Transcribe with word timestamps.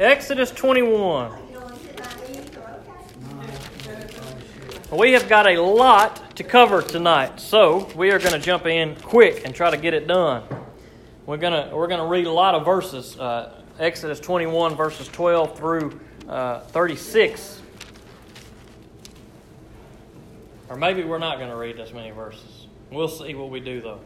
Exodus 0.00 0.52
21. 0.52 1.32
We 4.92 5.12
have 5.12 5.28
got 5.28 5.48
a 5.48 5.60
lot 5.60 6.36
to 6.36 6.44
cover 6.44 6.82
tonight, 6.82 7.40
so 7.40 7.90
we 7.96 8.12
are 8.12 8.20
going 8.20 8.32
to 8.32 8.38
jump 8.38 8.66
in 8.66 8.94
quick 8.94 9.44
and 9.44 9.52
try 9.52 9.72
to 9.72 9.76
get 9.76 9.94
it 9.94 10.06
done. 10.06 10.44
We're 11.26 11.36
going 11.36 11.52
to 11.52 11.74
we're 11.74 11.88
going 11.88 11.98
to 11.98 12.06
read 12.06 12.26
a 12.28 12.32
lot 12.32 12.54
of 12.54 12.64
verses. 12.64 13.18
Uh, 13.18 13.60
Exodus 13.80 14.20
21 14.20 14.76
verses 14.76 15.08
12 15.08 15.58
through 15.58 16.00
uh, 16.28 16.60
36. 16.60 17.60
Or 20.68 20.76
maybe 20.76 21.02
we're 21.02 21.18
not 21.18 21.38
going 21.38 21.50
to 21.50 21.56
read 21.56 21.76
this 21.76 21.92
many 21.92 22.12
verses. 22.12 22.68
We'll 22.92 23.08
see 23.08 23.34
what 23.34 23.50
we 23.50 23.58
do 23.58 23.80
though. 23.80 24.00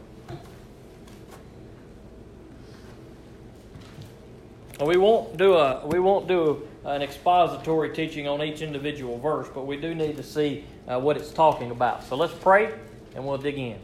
We 4.81 4.97
won't 4.97 5.37
do 5.37 5.53
a 5.53 5.85
we 5.85 5.99
won't 5.99 6.27
do 6.27 6.67
an 6.83 7.01
expository 7.01 7.93
teaching 7.93 8.27
on 8.27 8.41
each 8.41 8.61
individual 8.61 9.19
verse, 9.19 9.47
but 9.53 9.67
we 9.67 9.77
do 9.77 9.93
need 9.93 10.17
to 10.17 10.23
see 10.23 10.65
uh, 10.87 10.99
what 10.99 11.15
it's 11.15 11.31
talking 11.31 11.71
about. 11.71 12.03
So 12.03 12.15
let's 12.15 12.33
pray 12.33 12.73
and 13.15 13.25
we'll 13.25 13.37
dig 13.37 13.57
in. 13.57 13.79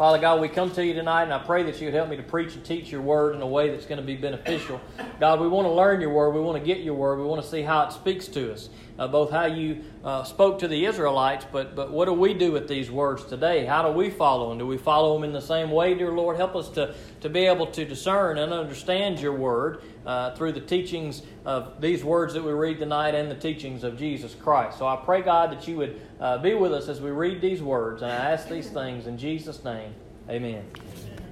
Father 0.00 0.16
God, 0.16 0.40
we 0.40 0.48
come 0.48 0.70
to 0.70 0.82
you 0.82 0.94
tonight, 0.94 1.24
and 1.24 1.34
I 1.34 1.40
pray 1.40 1.62
that 1.64 1.78
you 1.78 1.88
would 1.88 1.92
help 1.92 2.08
me 2.08 2.16
to 2.16 2.22
preach 2.22 2.54
and 2.54 2.64
teach 2.64 2.90
your 2.90 3.02
word 3.02 3.34
in 3.34 3.42
a 3.42 3.46
way 3.46 3.68
that's 3.68 3.84
going 3.84 4.00
to 4.00 4.06
be 4.06 4.16
beneficial. 4.16 4.80
God, 5.20 5.40
we 5.40 5.46
want 5.46 5.66
to 5.66 5.72
learn 5.72 6.00
your 6.00 6.08
word. 6.08 6.30
We 6.30 6.40
want 6.40 6.56
to 6.56 6.64
get 6.66 6.78
your 6.78 6.94
word. 6.94 7.18
We 7.18 7.26
want 7.26 7.42
to 7.42 7.46
see 7.46 7.60
how 7.60 7.82
it 7.82 7.92
speaks 7.92 8.26
to 8.28 8.50
us, 8.50 8.70
uh, 8.98 9.08
both 9.08 9.30
how 9.30 9.44
you 9.44 9.84
uh, 10.02 10.24
spoke 10.24 10.58
to 10.60 10.68
the 10.68 10.86
Israelites, 10.86 11.44
but, 11.52 11.76
but 11.76 11.90
what 11.90 12.06
do 12.06 12.14
we 12.14 12.32
do 12.32 12.50
with 12.50 12.66
these 12.66 12.90
words 12.90 13.26
today? 13.26 13.66
How 13.66 13.82
do 13.82 13.92
we 13.92 14.08
follow 14.08 14.48
them? 14.48 14.56
Do 14.56 14.66
we 14.66 14.78
follow 14.78 15.12
them 15.12 15.24
in 15.24 15.34
the 15.34 15.42
same 15.42 15.70
way, 15.70 15.92
dear 15.92 16.12
Lord? 16.12 16.38
Help 16.38 16.56
us 16.56 16.70
to, 16.70 16.94
to 17.20 17.28
be 17.28 17.40
able 17.40 17.66
to 17.66 17.84
discern 17.84 18.38
and 18.38 18.54
understand 18.54 19.20
your 19.20 19.34
word 19.34 19.82
uh, 20.10 20.34
through 20.34 20.50
the 20.50 20.60
teachings 20.60 21.22
of 21.44 21.80
these 21.80 22.02
words 22.02 22.34
that 22.34 22.42
we 22.42 22.50
read 22.50 22.80
tonight 22.80 23.14
and 23.14 23.30
the 23.30 23.34
teachings 23.36 23.84
of 23.84 23.96
Jesus 23.96 24.34
Christ. 24.34 24.76
So 24.76 24.84
I 24.84 24.96
pray, 24.96 25.22
God, 25.22 25.52
that 25.52 25.68
you 25.68 25.76
would 25.76 26.00
uh, 26.18 26.38
be 26.38 26.54
with 26.54 26.72
us 26.72 26.88
as 26.88 27.00
we 27.00 27.12
read 27.12 27.40
these 27.40 27.62
words, 27.62 28.02
and 28.02 28.10
I 28.10 28.32
ask 28.32 28.48
these 28.48 28.68
things 28.68 29.06
in 29.06 29.16
Jesus' 29.16 29.62
name. 29.62 29.94
Amen. 30.28 30.64
Amen. 30.76 31.22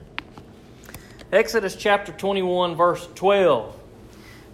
Exodus 1.32 1.74
chapter 1.74 2.12
21, 2.12 2.76
verse 2.76 3.08
12. 3.16 3.74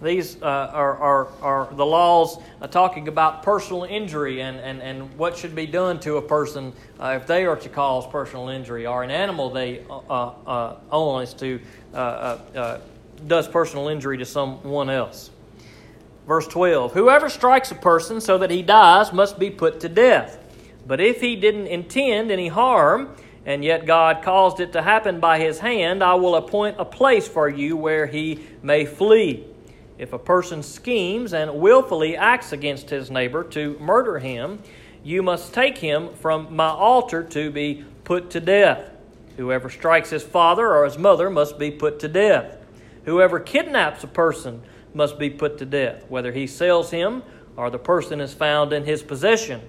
These 0.01 0.41
uh, 0.41 0.45
are, 0.45 0.97
are, 0.97 1.27
are 1.43 1.73
the 1.75 1.85
laws 1.85 2.39
uh, 2.63 2.67
talking 2.67 3.07
about 3.07 3.43
personal 3.43 3.83
injury 3.83 4.41
and, 4.41 4.57
and, 4.57 4.81
and 4.81 5.15
what 5.19 5.37
should 5.37 5.53
be 5.53 5.67
done 5.67 5.99
to 5.99 6.17
a 6.17 6.21
person 6.23 6.73
uh, 6.99 7.19
if 7.21 7.27
they 7.27 7.45
are 7.45 7.57
to 7.57 7.69
cause 7.69 8.07
personal 8.07 8.49
injury, 8.49 8.87
or 8.87 9.03
an 9.03 9.11
animal 9.11 9.51
they 9.51 9.85
uh, 9.87 9.99
uh, 9.99 10.77
own 10.89 11.21
is 11.21 11.35
to 11.35 11.59
uh, 11.93 12.79
does 13.27 13.47
personal 13.47 13.87
injury 13.87 14.17
to 14.17 14.25
someone 14.25 14.89
else. 14.89 15.31
Verse 16.27 16.47
12 16.47 16.93
Whoever 16.93 17.29
strikes 17.29 17.71
a 17.71 17.75
person 17.75 18.19
so 18.21 18.37
that 18.37 18.51
he 18.51 18.61
dies 18.61 19.13
must 19.13 19.39
be 19.39 19.49
put 19.49 19.79
to 19.81 19.89
death. 19.89 20.39
But 20.87 20.99
if 20.99 21.21
he 21.21 21.35
didn't 21.35 21.67
intend 21.67 22.31
any 22.31 22.47
harm, 22.47 23.15
and 23.45 23.63
yet 23.63 23.85
God 23.85 24.23
caused 24.23 24.59
it 24.59 24.73
to 24.73 24.81
happen 24.81 25.19
by 25.19 25.39
his 25.39 25.59
hand, 25.59 26.03
I 26.03 26.15
will 26.15 26.35
appoint 26.35 26.77
a 26.79 26.85
place 26.85 27.27
for 27.27 27.47
you 27.47 27.77
where 27.77 28.07
he 28.07 28.43
may 28.63 28.85
flee. 28.85 29.45
If 29.97 30.13
a 30.13 30.19
person 30.19 30.61
schemes 30.61 31.33
and 31.33 31.59
willfully 31.59 32.17
acts 32.17 32.51
against 32.51 32.89
his 32.89 33.09
neighbor 33.09 33.43
to 33.45 33.77
murder 33.79 34.19
him, 34.19 34.59
you 35.03 35.21
must 35.21 35.53
take 35.53 35.77
him 35.77 36.09
from 36.15 36.55
my 36.55 36.67
altar 36.67 37.23
to 37.23 37.51
be 37.51 37.85
put 38.03 38.31
to 38.31 38.39
death. 38.39 38.91
Whoever 39.37 39.69
strikes 39.69 40.09
his 40.09 40.23
father 40.23 40.73
or 40.73 40.85
his 40.85 40.97
mother 40.97 41.29
must 41.29 41.59
be 41.59 41.71
put 41.71 41.99
to 41.99 42.07
death. 42.07 42.57
Whoever 43.05 43.39
kidnaps 43.39 44.03
a 44.03 44.07
person 44.07 44.61
must 44.93 45.17
be 45.17 45.29
put 45.29 45.57
to 45.59 45.65
death, 45.65 46.05
whether 46.09 46.31
he 46.31 46.47
sells 46.47 46.91
him 46.91 47.23
or 47.55 47.69
the 47.69 47.79
person 47.79 48.19
is 48.19 48.33
found 48.33 48.73
in 48.73 48.83
his 48.83 49.03
possession. 49.03 49.61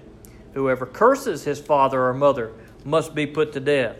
Whoever 0.53 0.85
curses 0.85 1.43
his 1.43 1.59
father 1.59 2.03
or 2.03 2.13
mother 2.13 2.51
must 2.83 3.13
be 3.13 3.27
put 3.27 3.53
to 3.53 3.59
death. 3.59 3.97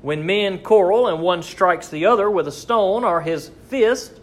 When 0.00 0.26
men 0.26 0.58
quarrel 0.62 1.06
and 1.06 1.20
one 1.20 1.42
strikes 1.42 1.88
the 1.88 2.06
other 2.06 2.30
with 2.30 2.48
a 2.48 2.52
stone 2.52 3.04
or 3.04 3.20
his 3.20 3.50
fist, 3.68 4.18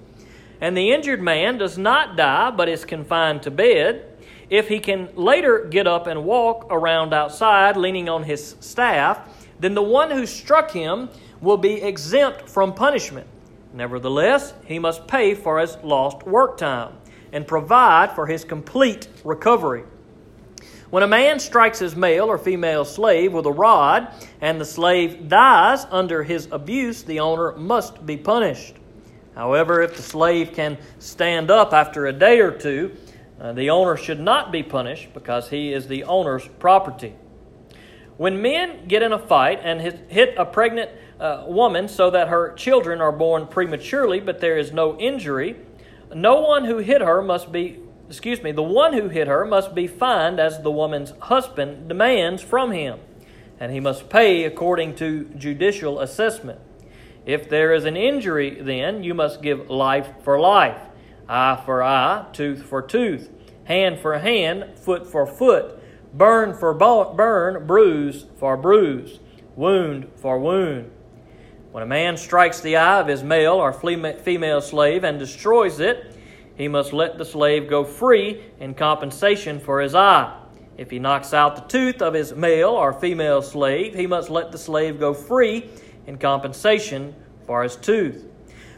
and 0.59 0.75
the 0.75 0.91
injured 0.91 1.21
man 1.21 1.57
does 1.57 1.77
not 1.77 2.17
die 2.17 2.51
but 2.51 2.67
is 2.67 2.83
confined 2.83 3.43
to 3.43 3.51
bed, 3.51 4.05
if 4.49 4.67
he 4.67 4.79
can 4.79 5.09
later 5.15 5.65
get 5.65 5.87
up 5.87 6.07
and 6.07 6.25
walk 6.25 6.67
around 6.69 7.13
outside 7.13 7.77
leaning 7.77 8.09
on 8.09 8.23
his 8.23 8.55
staff, 8.59 9.19
then 9.59 9.75
the 9.75 9.81
one 9.81 10.09
who 10.09 10.25
struck 10.25 10.71
him 10.71 11.09
will 11.39 11.57
be 11.57 11.81
exempt 11.81 12.49
from 12.49 12.73
punishment. 12.73 13.27
Nevertheless, 13.73 14.53
he 14.65 14.79
must 14.79 15.07
pay 15.07 15.35
for 15.35 15.59
his 15.59 15.77
lost 15.83 16.25
work 16.25 16.57
time 16.57 16.93
and 17.31 17.45
provide 17.45 18.11
for 18.13 18.25
his 18.25 18.43
complete 18.43 19.07
recovery. 19.23 19.83
When 20.89 21.03
a 21.03 21.07
man 21.07 21.39
strikes 21.39 21.77
his 21.77 21.95
male 21.95 22.25
or 22.25 22.39
female 22.39 22.83
slave 22.83 23.33
with 23.33 23.45
a 23.45 23.51
rod 23.51 24.11
and 24.41 24.59
the 24.59 24.65
slave 24.65 25.29
dies 25.29 25.85
under 25.91 26.23
his 26.23 26.47
abuse, 26.51 27.03
the 27.03 27.19
owner 27.19 27.55
must 27.55 28.03
be 28.07 28.17
punished. 28.17 28.75
However, 29.35 29.83
if 29.83 29.95
the 29.95 30.01
slave 30.01 30.53
can 30.53 30.79
stand 30.97 31.51
up 31.51 31.73
after 31.73 32.07
a 32.07 32.13
day 32.13 32.39
or 32.39 32.51
two, 32.51 32.95
uh, 33.39 33.53
the 33.53 33.69
owner 33.69 33.95
should 33.95 34.19
not 34.19 34.51
be 34.51 34.63
punished 34.63 35.13
because 35.13 35.49
he 35.49 35.71
is 35.71 35.87
the 35.87 36.03
owner's 36.05 36.47
property. 36.59 37.13
When 38.17 38.41
men 38.41 38.87
get 38.87 39.03
in 39.03 39.13
a 39.13 39.19
fight 39.19 39.61
and 39.63 39.79
hit 39.79 40.33
a 40.37 40.45
pregnant 40.45 40.89
uh, 41.19 41.43
woman 41.47 41.87
so 41.87 42.09
that 42.09 42.29
her 42.29 42.53
children 42.53 43.01
are 43.01 43.11
born 43.11 43.47
prematurely, 43.47 44.19
but 44.19 44.39
there 44.39 44.57
is 44.57 44.71
no 44.71 44.97
injury, 44.97 45.55
no 46.13 46.41
one 46.41 46.65
who 46.65 46.77
hit 46.77 47.01
her 47.01 47.21
must 47.21 47.51
be, 47.51 47.79
excuse 48.07 48.41
me, 48.41 48.51
the 48.51 48.63
one 48.63 48.93
who 48.93 49.09
hit 49.09 49.27
her 49.27 49.45
must 49.45 49.75
be 49.75 49.85
fined 49.87 50.39
as 50.39 50.61
the 50.61 50.71
woman's 50.71 51.11
husband 51.21 51.87
demands 51.87 52.41
from 52.41 52.71
him, 52.71 52.99
and 53.59 53.71
he 53.71 53.79
must 53.79 54.09
pay 54.09 54.45
according 54.45 54.95
to 54.95 55.25
judicial 55.35 55.99
assessment. 55.99 56.59
If 57.25 57.49
there 57.49 57.73
is 57.73 57.85
an 57.85 57.97
injury, 57.97 58.61
then 58.61 59.03
you 59.03 59.13
must 59.13 59.41
give 59.41 59.69
life 59.69 60.09
for 60.23 60.39
life, 60.39 60.81
eye 61.27 61.61
for 61.65 61.83
eye, 61.83 62.25
tooth 62.33 62.63
for 62.63 62.81
tooth, 62.81 63.29
hand 63.65 63.99
for 63.99 64.17
hand, 64.17 64.79
foot 64.79 65.05
for 65.05 65.27
foot, 65.27 65.79
burn 66.11 66.55
for 66.55 66.73
burn, 66.73 67.67
bruise 67.67 68.25
for 68.37 68.57
bruise, 68.57 69.19
wound 69.55 70.09
for 70.15 70.39
wound. 70.39 70.89
When 71.71 71.83
a 71.83 71.87
man 71.87 72.17
strikes 72.17 72.61
the 72.61 72.77
eye 72.77 72.99
of 72.99 73.07
his 73.07 73.21
male 73.21 73.53
or 73.53 73.71
female 73.71 74.61
slave 74.61 75.03
and 75.03 75.19
destroys 75.19 75.79
it, 75.79 76.15
he 76.55 76.67
must 76.67 76.93
let 76.93 77.17
the 77.17 77.25
slave 77.25 77.69
go 77.69 77.83
free 77.83 78.43
in 78.59 78.73
compensation 78.73 79.59
for 79.59 79.79
his 79.79 79.93
eye. 79.93 80.35
If 80.77 80.89
he 80.89 80.97
knocks 80.97 81.33
out 81.33 81.55
the 81.55 81.61
tooth 81.61 82.01
of 82.01 82.13
his 82.13 82.33
male 82.33 82.69
or 82.69 82.93
female 82.93 83.41
slave, 83.41 83.93
he 83.93 84.07
must 84.07 84.29
let 84.29 84.51
the 84.51 84.57
slave 84.57 84.99
go 84.99 85.13
free 85.13 85.69
in 86.07 86.17
compensation 86.17 87.13
for 87.45 87.61
his 87.61 87.75
tooth. 87.75 88.25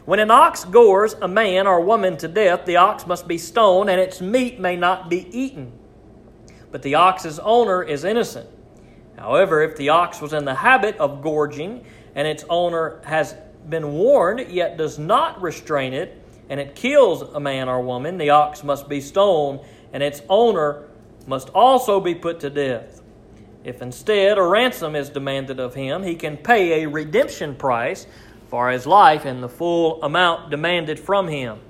When 0.04 0.18
an 0.18 0.30
ox 0.30 0.64
gores 0.64 1.14
a 1.22 1.28
man 1.28 1.66
or 1.66 1.80
woman 1.80 2.16
to 2.18 2.28
death, 2.28 2.66
the 2.66 2.76
ox 2.76 3.06
must 3.06 3.26
be 3.26 3.38
stoned 3.38 3.88
and 3.88 4.00
its 4.00 4.20
meat 4.20 4.60
may 4.60 4.76
not 4.76 5.08
be 5.08 5.28
eaten. 5.36 5.72
But 6.70 6.82
the 6.82 6.96
ox's 6.96 7.38
owner 7.38 7.82
is 7.82 8.04
innocent. 8.04 8.50
However, 9.16 9.62
if 9.62 9.76
the 9.76 9.90
ox 9.90 10.20
was 10.20 10.32
in 10.32 10.44
the 10.44 10.56
habit 10.56 10.96
of 10.98 11.22
gorging, 11.22 11.84
and 12.14 12.26
its 12.28 12.44
owner 12.48 13.00
has 13.04 13.34
been 13.68 13.92
warned, 13.92 14.50
yet 14.50 14.76
does 14.76 14.98
not 14.98 15.40
restrain 15.40 15.92
it, 15.94 16.20
and 16.48 16.60
it 16.60 16.74
kills 16.74 17.22
a 17.22 17.40
man 17.40 17.68
or 17.68 17.80
woman, 17.80 18.18
the 18.18 18.30
ox 18.30 18.62
must 18.64 18.88
be 18.88 19.00
stoned, 19.00 19.60
and 19.92 20.02
its 20.02 20.22
owner 20.28 20.88
must 21.26 21.48
also 21.50 22.00
be 22.00 22.14
put 22.14 22.40
to 22.40 22.50
death. 22.50 23.00
If 23.64 23.80
instead 23.80 24.38
a 24.38 24.42
ransom 24.42 24.96
is 24.96 25.08
demanded 25.08 25.60
of 25.60 25.74
him, 25.74 26.02
he 26.02 26.16
can 26.16 26.36
pay 26.36 26.82
a 26.82 26.88
redemption 26.88 27.54
price 27.54 28.06
for 28.48 28.70
his 28.70 28.86
life 28.86 29.24
and 29.24 29.42
the 29.42 29.48
full 29.48 30.02
amount 30.02 30.50
demanded 30.50 30.98
from 30.98 31.28
him. 31.28 31.60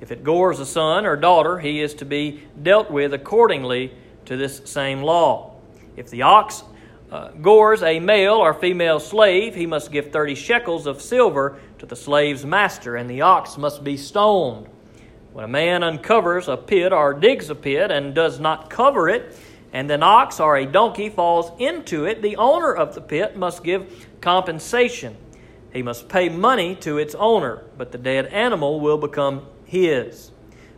If 0.00 0.12
it 0.12 0.24
gores 0.24 0.60
a 0.60 0.66
son 0.66 1.06
or 1.06 1.16
daughter, 1.16 1.58
he 1.58 1.80
is 1.80 1.94
to 1.94 2.04
be 2.04 2.42
dealt 2.60 2.90
with 2.90 3.14
accordingly 3.14 3.92
to 4.26 4.36
this 4.36 4.60
same 4.64 5.02
law. 5.02 5.56
If 5.96 6.10
the 6.10 6.22
ox 6.22 6.64
uh, 7.12 7.30
gores 7.42 7.82
a 7.82 8.00
male 8.00 8.36
or 8.36 8.54
female 8.54 8.98
slave, 8.98 9.54
he 9.54 9.66
must 9.66 9.92
give 9.92 10.10
30 10.10 10.34
shekels 10.34 10.86
of 10.86 11.02
silver 11.02 11.60
to 11.78 11.84
the 11.84 11.94
slave's 11.94 12.46
master, 12.46 12.96
and 12.96 13.08
the 13.08 13.20
ox 13.20 13.58
must 13.58 13.84
be 13.84 13.98
stoned. 13.98 14.66
When 15.34 15.44
a 15.44 15.48
man 15.48 15.82
uncovers 15.82 16.48
a 16.48 16.56
pit 16.56 16.90
or 16.90 17.12
digs 17.12 17.50
a 17.50 17.54
pit 17.54 17.90
and 17.90 18.14
does 18.14 18.40
not 18.40 18.70
cover 18.70 19.10
it, 19.10 19.38
and 19.74 19.90
an 19.90 20.02
ox 20.02 20.40
or 20.40 20.56
a 20.56 20.64
donkey 20.64 21.10
falls 21.10 21.52
into 21.58 22.06
it, 22.06 22.22
the 22.22 22.36
owner 22.36 22.72
of 22.72 22.94
the 22.94 23.02
pit 23.02 23.36
must 23.36 23.62
give 23.62 24.08
compensation. 24.22 25.14
He 25.70 25.82
must 25.82 26.08
pay 26.08 26.30
money 26.30 26.76
to 26.76 26.96
its 26.96 27.14
owner, 27.14 27.62
but 27.76 27.92
the 27.92 27.98
dead 27.98 28.24
animal 28.26 28.80
will 28.80 28.98
become 28.98 29.46
his. 29.66 30.30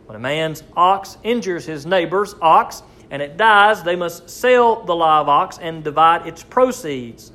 When 0.06 0.16
a 0.16 0.20
man's 0.20 0.64
ox 0.76 1.16
injures 1.22 1.64
his 1.64 1.86
neighbor's 1.86 2.34
ox, 2.42 2.82
and 3.10 3.22
it 3.22 3.36
dies, 3.36 3.82
they 3.82 3.96
must 3.96 4.28
sell 4.28 4.84
the 4.84 4.94
live 4.94 5.28
ox 5.28 5.58
and 5.58 5.84
divide 5.84 6.26
its 6.26 6.42
proceeds. 6.42 7.32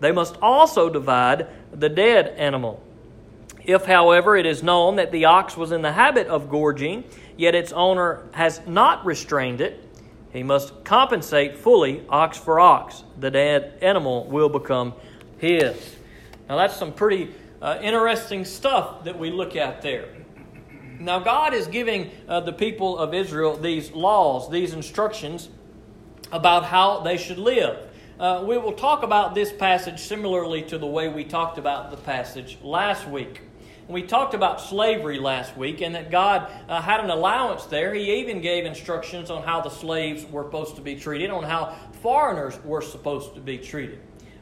They 0.00 0.12
must 0.12 0.36
also 0.40 0.88
divide 0.88 1.46
the 1.72 1.88
dead 1.88 2.28
animal. 2.36 2.82
If, 3.64 3.84
however, 3.84 4.36
it 4.36 4.46
is 4.46 4.62
known 4.62 4.96
that 4.96 5.12
the 5.12 5.26
ox 5.26 5.56
was 5.56 5.72
in 5.72 5.82
the 5.82 5.92
habit 5.92 6.26
of 6.26 6.48
gorging, 6.48 7.04
yet 7.36 7.54
its 7.54 7.72
owner 7.72 8.22
has 8.32 8.66
not 8.66 9.04
restrained 9.04 9.60
it, 9.60 9.86
he 10.32 10.42
must 10.42 10.84
compensate 10.84 11.56
fully 11.56 12.04
ox 12.08 12.38
for 12.38 12.60
ox. 12.60 13.02
The 13.18 13.30
dead 13.30 13.78
animal 13.82 14.26
will 14.26 14.48
become 14.48 14.94
his. 15.38 15.96
Now, 16.48 16.56
that's 16.56 16.76
some 16.76 16.92
pretty 16.92 17.34
uh, 17.60 17.78
interesting 17.82 18.44
stuff 18.44 19.04
that 19.04 19.18
we 19.18 19.30
look 19.30 19.56
at 19.56 19.82
there. 19.82 20.08
Now, 21.00 21.18
God 21.18 21.54
is 21.54 21.66
giving 21.66 22.10
uh, 22.28 22.40
the 22.40 22.52
people 22.52 22.98
of 22.98 23.14
Israel 23.14 23.56
these 23.56 23.90
laws, 23.92 24.50
these 24.50 24.74
instructions 24.74 25.48
about 26.30 26.64
how 26.64 27.00
they 27.00 27.16
should 27.16 27.38
live. 27.38 27.78
Uh, 28.18 28.44
we 28.46 28.58
will 28.58 28.74
talk 28.74 29.02
about 29.02 29.34
this 29.34 29.50
passage 29.50 29.98
similarly 30.00 30.60
to 30.62 30.76
the 30.76 30.86
way 30.86 31.08
we 31.08 31.24
talked 31.24 31.56
about 31.56 31.90
the 31.90 31.96
passage 31.96 32.58
last 32.62 33.08
week. 33.08 33.40
We 33.88 34.02
talked 34.02 34.34
about 34.34 34.60
slavery 34.60 35.18
last 35.18 35.56
week 35.56 35.80
and 35.80 35.94
that 35.94 36.10
God 36.10 36.48
uh, 36.68 36.82
had 36.82 37.00
an 37.00 37.08
allowance 37.08 37.64
there. 37.64 37.94
He 37.94 38.20
even 38.20 38.42
gave 38.42 38.66
instructions 38.66 39.30
on 39.30 39.42
how 39.42 39.62
the 39.62 39.70
slaves 39.70 40.26
were 40.26 40.44
supposed 40.44 40.76
to 40.76 40.82
be 40.82 40.96
treated, 40.96 41.30
on 41.30 41.44
how 41.44 41.74
foreigners 42.02 42.62
were 42.62 42.82
supposed 42.82 43.34
to 43.34 43.40
be 43.40 43.56
treated. 43.56 44.00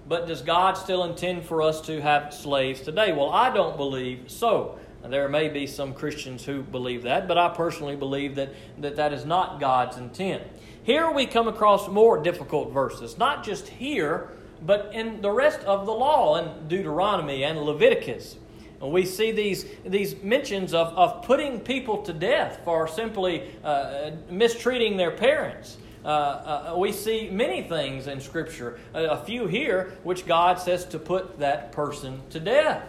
But 0.08 0.26
does 0.26 0.42
God 0.42 0.76
still 0.76 1.04
intend 1.04 1.44
for 1.44 1.62
us 1.62 1.80
to 1.82 2.02
have 2.02 2.34
slaves 2.34 2.80
today? 2.80 3.12
Well, 3.12 3.30
I 3.30 3.54
don't 3.54 3.76
believe 3.76 4.24
so. 4.26 4.78
There 5.06 5.28
may 5.28 5.48
be 5.48 5.66
some 5.66 5.94
Christians 5.94 6.44
who 6.44 6.62
believe 6.62 7.04
that, 7.04 7.28
but 7.28 7.38
I 7.38 7.48
personally 7.50 7.96
believe 7.96 8.34
that 8.34 8.50
that, 8.78 8.96
that 8.96 9.12
is 9.12 9.24
not 9.24 9.60
God's 9.60 9.96
intent. 9.96 10.42
Here 10.82 11.10
we 11.10 11.26
come 11.26 11.48
across 11.48 11.88
more 11.88 12.22
difficult 12.22 12.72
verses, 12.72 13.18
not 13.18 13.44
just 13.44 13.68
here, 13.68 14.28
but 14.64 14.90
in 14.92 15.20
the 15.20 15.30
rest 15.30 15.60
of 15.60 15.86
the 15.86 15.92
law 15.92 16.36
in 16.36 16.68
Deuteronomy 16.68 17.44
and 17.44 17.58
Leviticus. 17.60 18.36
And 18.80 18.92
we 18.92 19.04
see 19.04 19.32
these, 19.32 19.66
these 19.84 20.20
mentions 20.22 20.72
of, 20.72 20.88
of 20.94 21.22
putting 21.24 21.60
people 21.60 22.02
to 22.02 22.12
death 22.12 22.60
for 22.64 22.86
simply 22.86 23.54
uh, 23.64 24.12
mistreating 24.30 24.96
their 24.96 25.10
parents. 25.10 25.78
Uh, 26.04 26.08
uh, 26.08 26.74
we 26.78 26.92
see 26.92 27.28
many 27.28 27.62
things 27.62 28.06
in 28.06 28.20
Scripture, 28.20 28.78
a, 28.94 29.04
a 29.04 29.24
few 29.24 29.46
here, 29.46 29.92
which 30.04 30.26
God 30.26 30.60
says 30.60 30.84
to 30.86 30.98
put 30.98 31.38
that 31.40 31.72
person 31.72 32.22
to 32.30 32.40
death. 32.40 32.84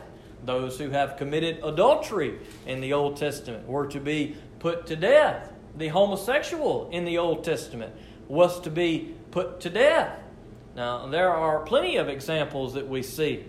Those 0.45 0.77
who 0.77 0.89
have 0.89 1.17
committed 1.17 1.59
adultery 1.63 2.39
in 2.65 2.81
the 2.81 2.93
Old 2.93 3.17
Testament 3.17 3.67
were 3.67 3.87
to 3.87 3.99
be 3.99 4.35
put 4.59 4.87
to 4.87 4.95
death. 4.95 5.51
The 5.77 5.89
homosexual 5.89 6.89
in 6.91 7.05
the 7.05 7.17
Old 7.17 7.43
Testament 7.43 7.93
was 8.27 8.59
to 8.61 8.69
be 8.69 9.13
put 9.31 9.59
to 9.61 9.69
death. 9.69 10.19
Now, 10.75 11.07
there 11.07 11.29
are 11.29 11.59
plenty 11.59 11.97
of 11.97 12.07
examples 12.07 12.73
that 12.75 12.87
we 12.87 13.03
see. 13.03 13.45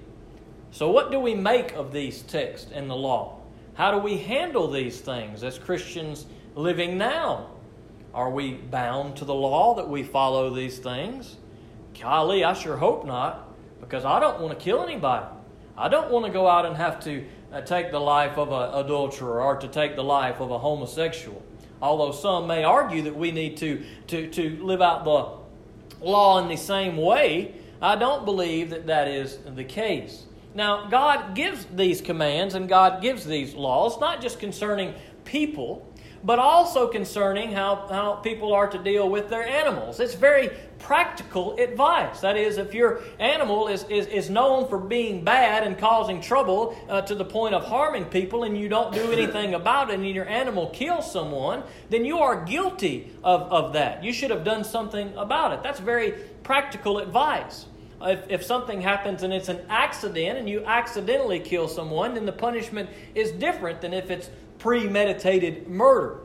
So, 0.72 0.90
what 0.90 1.10
do 1.10 1.19
we 1.19 1.34
make 1.34 1.72
of 1.72 1.92
these 1.92 2.22
texts 2.22 2.70
in 2.72 2.88
the 2.88 2.96
law? 2.96 3.40
How 3.75 3.90
do 3.93 3.98
we 3.98 4.19
handle 4.19 4.70
these 4.70 5.00
things 5.00 5.43
as 5.43 5.58
Christians 5.58 6.26
living 6.54 6.98
now? 6.98 7.50
Are 8.12 8.31
we 8.31 8.54
bound 8.54 9.16
to 9.16 9.25
the 9.25 9.34
law 9.34 9.75
that 9.75 9.88
we 9.88 10.02
follow 10.02 10.50
these 10.52 10.78
things? 10.78 11.36
Golly, 12.00 12.44
I 12.44 12.54
sure 12.54 12.76
hope 12.76 13.04
not, 13.04 13.48
because 13.81 14.04
I 14.04 14.20
don't 14.20 14.40
want 14.40 14.58
to 14.58 14.64
kill 14.64 14.82
anybody. 14.82 15.26
I 15.81 15.88
don't 15.88 16.11
want 16.11 16.27
to 16.27 16.31
go 16.31 16.47
out 16.47 16.67
and 16.67 16.77
have 16.77 17.03
to 17.05 17.25
uh, 17.50 17.62
take 17.62 17.91
the 17.91 17.99
life 17.99 18.37
of 18.37 18.53
an 18.53 18.85
adulterer 18.85 19.41
or 19.41 19.56
to 19.56 19.67
take 19.67 19.97
the 19.97 20.05
life 20.05 20.38
of 20.38 20.50
a 20.50 20.59
homosexual. 20.59 21.43
Although 21.81 22.12
some 22.12 22.47
may 22.47 22.65
argue 22.65 23.00
that 23.03 23.17
we 23.17 23.32
need 23.32 23.56
to, 23.56 23.82
to, 24.09 24.29
to 24.29 24.62
live 24.62 24.82
out 24.82 25.05
the 25.05 26.05
law 26.05 26.38
in 26.43 26.49
the 26.49 26.56
same 26.56 26.99
way, 26.99 27.55
I 27.81 27.97
don't 27.97 28.27
believe 28.27 28.69
that 28.71 28.88
that 28.88 29.09
is 29.09 29.38
the 29.38 29.65
case. 29.65 30.27
Now, 30.55 30.87
God 30.88 31.35
gives 31.35 31.65
these 31.65 32.03
commands 32.03 32.55
and 32.55 32.69
God 32.69 33.00
gives 33.00 33.25
these 33.25 33.55
laws, 33.55 33.99
not 33.99 34.21
just 34.21 34.38
concerning 34.38 34.94
people, 35.25 35.87
but 36.23 36.38
also 36.38 36.88
concerning 36.88 37.53
how, 37.53 37.87
how 37.88 38.15
people 38.17 38.53
are 38.53 38.69
to 38.69 38.79
deal 38.79 39.09
with 39.09 39.31
their 39.31 39.47
animals. 39.47 39.99
It's 39.99 40.15
very 40.15 40.50
practical 40.81 41.56
advice. 41.56 42.21
That 42.21 42.37
is, 42.37 42.59
if 42.59 42.75
your 42.75 43.03
animal 43.19 43.69
is, 43.69 43.85
is, 43.85 44.06
is 44.06 44.31
known 44.31 44.69
for 44.69 44.79
being 44.79 45.25
bad 45.25 45.65
and 45.65 45.79
causing 45.79 46.21
trouble 46.21 46.77
uh, 46.88 47.03
to 47.03 47.15
the 47.15 47.25
point 47.25 47.55
of 47.55 47.65
harming 47.65 48.06
people 48.06 48.44
and 48.44 48.59
you 48.59 48.69
don't 48.69 48.93
do 48.93 49.12
anything 49.12 49.55
about 49.61 49.91
it 49.91 49.94
and 49.94 50.06
your 50.06 50.29
animal 50.29 50.71
kills 50.71 51.11
someone, 51.11 51.62
then 51.91 52.05
you 52.05 52.19
are 52.19 52.44
guilty 52.44 53.12
of, 53.23 53.43
of 53.43 53.73
that. 53.75 54.03
You 54.03 54.12
should 54.12 54.31
have 54.31 54.44
done 54.44 54.65
something 54.65 55.15
about 55.17 55.53
it. 55.53 55.62
That's 55.62 55.81
very 55.81 56.12
practical 56.43 56.99
advice. 56.99 57.67
If, 58.03 58.31
if 58.31 58.43
something 58.43 58.81
happens 58.81 59.23
and 59.23 59.32
it's 59.32 59.49
an 59.49 59.61
accident 59.69 60.38
and 60.38 60.49
you 60.49 60.65
accidentally 60.65 61.41
kill 61.41 61.69
someone, 61.69 62.15
then 62.15 62.25
the 62.25 62.32
punishment 62.32 62.88
is 63.15 63.31
different 63.32 63.81
than 63.81 63.93
if 63.93 64.11
it's 64.11 64.31
premeditated 64.59 65.69
murder. 65.69 66.21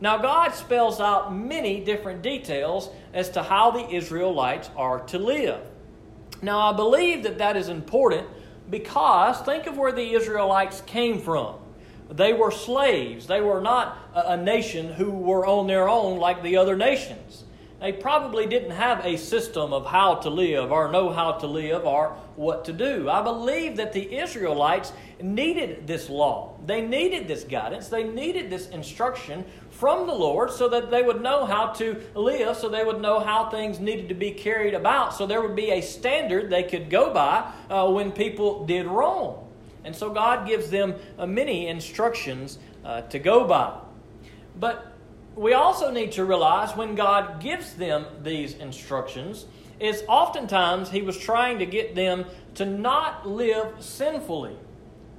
Now, 0.00 0.18
God 0.18 0.54
spells 0.54 1.00
out 1.00 1.34
many 1.34 1.84
different 1.84 2.22
details 2.22 2.88
as 3.12 3.30
to 3.30 3.42
how 3.42 3.70
the 3.70 3.88
Israelites 3.94 4.70
are 4.76 5.00
to 5.06 5.18
live. 5.18 5.60
Now, 6.42 6.72
I 6.72 6.76
believe 6.76 7.24
that 7.24 7.38
that 7.38 7.56
is 7.56 7.68
important 7.68 8.26
because 8.70 9.40
think 9.42 9.66
of 9.66 9.76
where 9.76 9.92
the 9.92 10.12
Israelites 10.14 10.82
came 10.82 11.20
from. 11.20 11.56
They 12.10 12.32
were 12.32 12.50
slaves. 12.50 13.26
They 13.26 13.40
were 13.40 13.60
not 13.60 13.98
a 14.14 14.36
nation 14.36 14.92
who 14.92 15.10
were 15.10 15.46
on 15.46 15.66
their 15.66 15.88
own 15.88 16.18
like 16.18 16.42
the 16.42 16.56
other 16.56 16.76
nations. 16.76 17.44
They 17.80 17.92
probably 17.92 18.46
didn't 18.46 18.72
have 18.72 19.06
a 19.06 19.16
system 19.16 19.72
of 19.72 19.86
how 19.86 20.16
to 20.16 20.30
live 20.30 20.72
or 20.72 20.90
know 20.90 21.10
how 21.10 21.32
to 21.32 21.46
live 21.46 21.84
or 21.84 22.16
what 22.34 22.64
to 22.64 22.72
do. 22.72 23.08
I 23.08 23.22
believe 23.22 23.76
that 23.76 23.92
the 23.92 24.18
Israelites 24.18 24.92
needed 25.22 25.86
this 25.86 26.10
law. 26.10 26.56
They 26.66 26.80
needed 26.80 27.28
this 27.28 27.44
guidance. 27.44 27.86
They 27.86 28.02
needed 28.02 28.50
this 28.50 28.68
instruction 28.70 29.44
from 29.70 30.08
the 30.08 30.12
Lord 30.12 30.50
so 30.50 30.68
that 30.70 30.90
they 30.90 31.02
would 31.02 31.22
know 31.22 31.44
how 31.46 31.68
to 31.74 32.02
live, 32.16 32.56
so 32.56 32.68
they 32.68 32.84
would 32.84 33.00
know 33.00 33.20
how 33.20 33.48
things 33.48 33.78
needed 33.78 34.08
to 34.08 34.14
be 34.14 34.32
carried 34.32 34.74
about, 34.74 35.14
so 35.14 35.24
there 35.24 35.40
would 35.40 35.54
be 35.54 35.70
a 35.70 35.80
standard 35.80 36.50
they 36.50 36.64
could 36.64 36.90
go 36.90 37.14
by 37.14 37.48
uh, 37.70 37.88
when 37.88 38.10
people 38.10 38.66
did 38.66 38.86
wrong. 38.86 39.48
And 39.84 39.94
so 39.94 40.10
God 40.10 40.48
gives 40.48 40.68
them 40.68 40.96
uh, 41.16 41.26
many 41.26 41.68
instructions 41.68 42.58
uh, 42.84 43.02
to 43.02 43.20
go 43.20 43.46
by. 43.46 43.78
But 44.58 44.87
we 45.38 45.52
also 45.52 45.92
need 45.92 46.12
to 46.12 46.24
realize 46.24 46.76
when 46.76 46.96
God 46.96 47.40
gives 47.40 47.74
them 47.74 48.06
these 48.24 48.54
instructions, 48.54 49.46
is 49.78 50.02
oftentimes 50.08 50.90
He 50.90 51.00
was 51.00 51.16
trying 51.16 51.60
to 51.60 51.66
get 51.66 51.94
them 51.94 52.24
to 52.54 52.66
not 52.66 53.26
live 53.26 53.74
sinfully. 53.78 54.56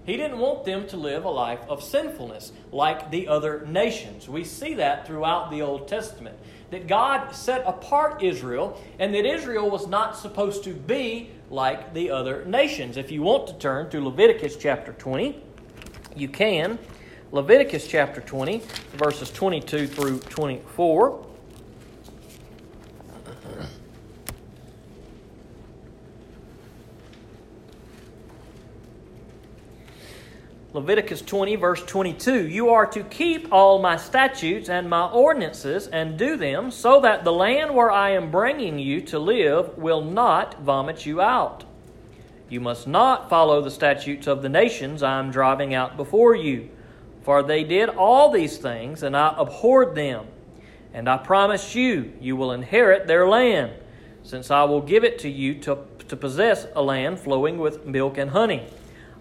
He 0.05 0.17
didn't 0.17 0.39
want 0.39 0.65
them 0.65 0.87
to 0.87 0.97
live 0.97 1.23
a 1.23 1.29
life 1.29 1.61
of 1.69 1.81
sinfulness 1.81 2.51
like 2.71 3.11
the 3.11 3.29
other 3.29 3.65
nations. 3.65 4.27
We 4.27 4.43
see 4.43 4.73
that 4.73 5.07
throughout 5.07 5.51
the 5.51 5.61
Old 5.61 5.87
Testament. 5.87 6.37
That 6.71 6.87
God 6.87 7.33
set 7.33 7.65
apart 7.65 8.21
Israel 8.21 8.79
and 8.97 9.13
that 9.13 9.25
Israel 9.25 9.69
was 9.69 9.87
not 9.87 10.17
supposed 10.17 10.65
to 10.65 10.73
be 10.73 11.29
like 11.49 11.93
the 11.93 12.11
other 12.11 12.43
nations. 12.45 12.97
If 12.97 13.11
you 13.11 13.21
want 13.21 13.47
to 13.47 13.53
turn 13.53 13.89
to 13.91 14.03
Leviticus 14.03 14.57
chapter 14.57 14.93
20, 14.93 15.41
you 16.15 16.27
can. 16.27 16.77
Leviticus 17.31 17.85
chapter 17.85 18.21
20, 18.21 18.63
verses 18.93 19.29
22 19.29 19.85
through 19.85 20.17
24. 20.17 21.27
Leviticus 30.73 31.21
20, 31.21 31.55
verse 31.55 31.83
22 31.85 32.47
You 32.47 32.69
are 32.69 32.87
to 32.87 33.03
keep 33.03 33.53
all 33.53 33.79
my 33.79 33.95
statutes 33.95 34.67
and 34.67 34.89
my 34.89 35.05
ordinances 35.05 35.85
and 35.85 36.17
do 36.17 36.35
them, 36.35 36.71
so 36.71 36.99
that 37.01 37.23
the 37.23 37.31
land 37.31 37.75
where 37.75 37.91
I 37.91 38.09
am 38.09 38.31
bringing 38.31 38.79
you 38.79 39.01
to 39.01 39.19
live 39.19 39.77
will 39.77 40.01
not 40.01 40.63
vomit 40.63 41.05
you 41.05 41.21
out. 41.21 41.63
You 42.49 42.59
must 42.59 42.87
not 42.87 43.29
follow 43.29 43.61
the 43.61 43.69
statutes 43.69 44.25
of 44.25 44.41
the 44.41 44.49
nations 44.49 45.03
I 45.03 45.19
am 45.19 45.29
driving 45.29 45.75
out 45.75 45.95
before 45.95 46.33
you 46.33 46.71
for 47.21 47.43
they 47.43 47.63
did 47.63 47.89
all 47.89 48.31
these 48.31 48.57
things, 48.57 49.03
and 49.03 49.15
I 49.15 49.33
abhorred 49.37 49.95
them. 49.95 50.25
And 50.93 51.07
I 51.07 51.17
promise 51.17 51.75
you, 51.75 52.13
you 52.19 52.35
will 52.35 52.51
inherit 52.51 53.07
their 53.07 53.27
land, 53.27 53.71
since 54.23 54.49
I 54.49 54.63
will 54.63 54.81
give 54.81 55.03
it 55.03 55.19
to 55.19 55.29
you 55.29 55.55
to, 55.61 55.77
to 56.07 56.15
possess 56.15 56.65
a 56.75 56.81
land 56.81 57.19
flowing 57.19 57.57
with 57.57 57.85
milk 57.85 58.17
and 58.17 58.31
honey. 58.31 58.65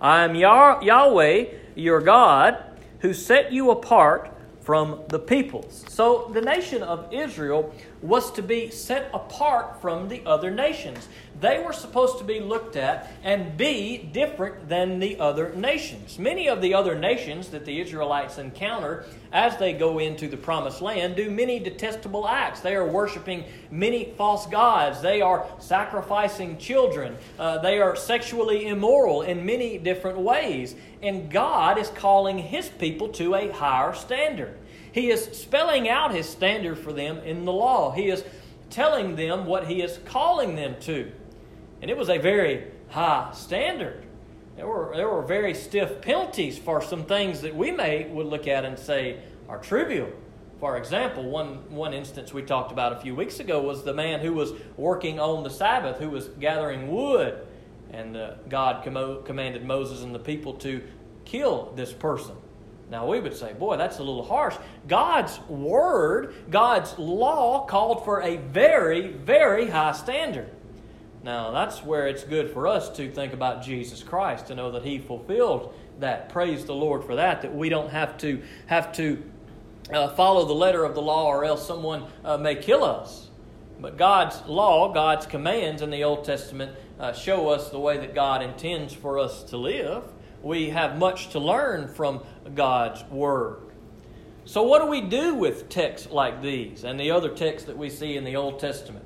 I 0.00 0.24
am 0.24 0.34
Yah- 0.34 0.80
Yahweh, 0.80 1.46
your 1.74 2.00
God, 2.00 2.62
who 3.00 3.12
set 3.12 3.52
you 3.52 3.70
apart 3.70 4.32
from 4.60 5.00
the 5.08 5.18
peoples. 5.18 5.84
So 5.88 6.30
the 6.34 6.42
nation 6.42 6.82
of 6.82 7.12
Israel 7.12 7.74
was 8.02 8.30
to 8.32 8.42
be 8.42 8.70
set 8.70 9.10
apart 9.14 9.80
from 9.80 10.08
the 10.08 10.22
other 10.26 10.50
nations. 10.50 11.08
They 11.40 11.62
were 11.62 11.72
supposed 11.72 12.18
to 12.18 12.24
be 12.24 12.40
looked 12.40 12.76
at 12.76 13.12
and 13.22 13.56
be 13.56 13.98
different 13.98 14.68
than 14.68 14.98
the 14.98 15.18
other 15.20 15.52
nations. 15.54 16.18
Many 16.18 16.48
of 16.48 16.60
the 16.60 16.74
other 16.74 16.98
nations 16.98 17.48
that 17.50 17.64
the 17.64 17.80
Israelites 17.80 18.38
encounter 18.38 19.04
as 19.32 19.56
they 19.58 19.72
go 19.72 19.98
into 19.98 20.26
the 20.26 20.36
promised 20.36 20.80
land 20.80 21.16
do 21.16 21.30
many 21.30 21.58
detestable 21.58 22.26
acts. 22.26 22.60
They 22.60 22.74
are 22.74 22.86
worshiping 22.86 23.44
many 23.70 24.12
false 24.16 24.46
gods, 24.46 25.00
they 25.00 25.20
are 25.20 25.46
sacrificing 25.58 26.58
children, 26.58 27.16
uh, 27.38 27.58
they 27.58 27.80
are 27.80 27.94
sexually 27.94 28.66
immoral 28.66 29.22
in 29.22 29.46
many 29.46 29.78
different 29.78 30.18
ways. 30.18 30.74
And 31.02 31.30
God 31.30 31.78
is 31.78 31.88
calling 31.90 32.38
His 32.38 32.68
people 32.68 33.08
to 33.10 33.34
a 33.34 33.52
higher 33.52 33.94
standard. 33.94 34.58
He 34.90 35.10
is 35.10 35.24
spelling 35.38 35.88
out 35.88 36.14
His 36.14 36.28
standard 36.28 36.78
for 36.78 36.92
them 36.92 37.18
in 37.18 37.44
the 37.44 37.52
law. 37.52 37.92
He 37.92 38.08
is 38.08 38.24
telling 38.70 39.16
them 39.16 39.46
what 39.46 39.66
He 39.66 39.82
is 39.82 39.98
calling 40.04 40.56
them 40.56 40.76
to. 40.80 41.12
And 41.80 41.90
it 41.90 41.96
was 41.96 42.08
a 42.08 42.18
very 42.18 42.64
high 42.88 43.30
standard. 43.34 44.04
There 44.56 44.66
were, 44.66 44.92
there 44.96 45.08
were 45.08 45.22
very 45.22 45.54
stiff 45.54 46.00
penalties 46.00 46.58
for 46.58 46.82
some 46.82 47.04
things 47.04 47.42
that 47.42 47.54
we 47.54 47.70
may 47.70 48.08
would 48.08 48.26
look 48.26 48.48
at 48.48 48.64
and 48.64 48.78
say 48.78 49.20
are 49.48 49.58
trivial. 49.58 50.10
For 50.58 50.76
example, 50.76 51.30
one, 51.30 51.70
one 51.70 51.94
instance 51.94 52.34
we 52.34 52.42
talked 52.42 52.72
about 52.72 52.92
a 52.92 52.98
few 52.98 53.14
weeks 53.14 53.38
ago 53.38 53.62
was 53.62 53.84
the 53.84 53.94
man 53.94 54.18
who 54.18 54.32
was 54.32 54.52
working 54.76 55.20
on 55.20 55.44
the 55.44 55.50
Sabbath, 55.50 55.98
who 55.98 56.10
was 56.10 56.26
gathering 56.40 56.88
wood. 56.88 57.46
And 57.92 58.16
uh, 58.16 58.34
God 58.48 58.84
com- 58.84 59.22
commanded 59.22 59.64
Moses 59.64 60.02
and 60.02 60.12
the 60.12 60.18
people 60.18 60.54
to 60.54 60.82
kill 61.24 61.72
this 61.76 61.92
person. 61.92 62.34
Now, 62.90 63.06
we 63.06 63.20
would 63.20 63.36
say, 63.36 63.52
boy, 63.52 63.76
that's 63.76 63.98
a 63.98 64.02
little 64.02 64.24
harsh. 64.24 64.56
God's 64.88 65.38
word, 65.48 66.34
God's 66.50 66.98
law 66.98 67.66
called 67.66 68.04
for 68.04 68.22
a 68.22 68.36
very, 68.38 69.08
very 69.08 69.68
high 69.68 69.92
standard. 69.92 70.48
Now, 71.22 71.50
that's 71.50 71.82
where 71.82 72.06
it's 72.06 72.22
good 72.22 72.50
for 72.50 72.66
us 72.66 72.88
to 72.90 73.10
think 73.10 73.32
about 73.32 73.62
Jesus 73.62 74.02
Christ, 74.02 74.46
to 74.46 74.54
know 74.54 74.70
that 74.70 74.84
He 74.84 74.98
fulfilled 74.98 75.74
that. 75.98 76.28
Praise 76.28 76.64
the 76.64 76.74
Lord 76.74 77.04
for 77.04 77.16
that, 77.16 77.42
that 77.42 77.54
we 77.54 77.68
don't 77.68 77.90
have 77.90 78.16
to 78.18 78.42
have 78.66 78.92
to 78.94 79.22
uh, 79.92 80.08
follow 80.14 80.44
the 80.44 80.54
letter 80.54 80.84
of 80.84 80.94
the 80.94 81.02
law 81.02 81.26
or 81.26 81.44
else 81.44 81.66
someone 81.66 82.04
uh, 82.24 82.36
may 82.36 82.54
kill 82.54 82.84
us. 82.84 83.28
But 83.80 83.96
God's 83.96 84.44
law, 84.46 84.92
God's 84.92 85.26
commands 85.26 85.82
in 85.82 85.90
the 85.90 86.04
Old 86.04 86.24
Testament 86.24 86.72
uh, 86.98 87.12
show 87.12 87.48
us 87.48 87.70
the 87.70 87.78
way 87.78 87.96
that 87.98 88.14
God 88.14 88.42
intends 88.42 88.92
for 88.92 89.18
us 89.18 89.44
to 89.44 89.56
live. 89.56 90.04
We 90.42 90.70
have 90.70 90.98
much 90.98 91.30
to 91.30 91.38
learn 91.38 91.88
from 91.88 92.22
God's 92.54 93.04
Word. 93.04 93.62
So, 94.44 94.62
what 94.62 94.80
do 94.80 94.88
we 94.88 95.02
do 95.02 95.34
with 95.34 95.68
texts 95.68 96.10
like 96.10 96.42
these 96.42 96.84
and 96.84 96.98
the 96.98 97.10
other 97.10 97.28
texts 97.28 97.66
that 97.66 97.76
we 97.76 97.90
see 97.90 98.16
in 98.16 98.24
the 98.24 98.36
Old 98.36 98.58
Testament? 98.58 99.04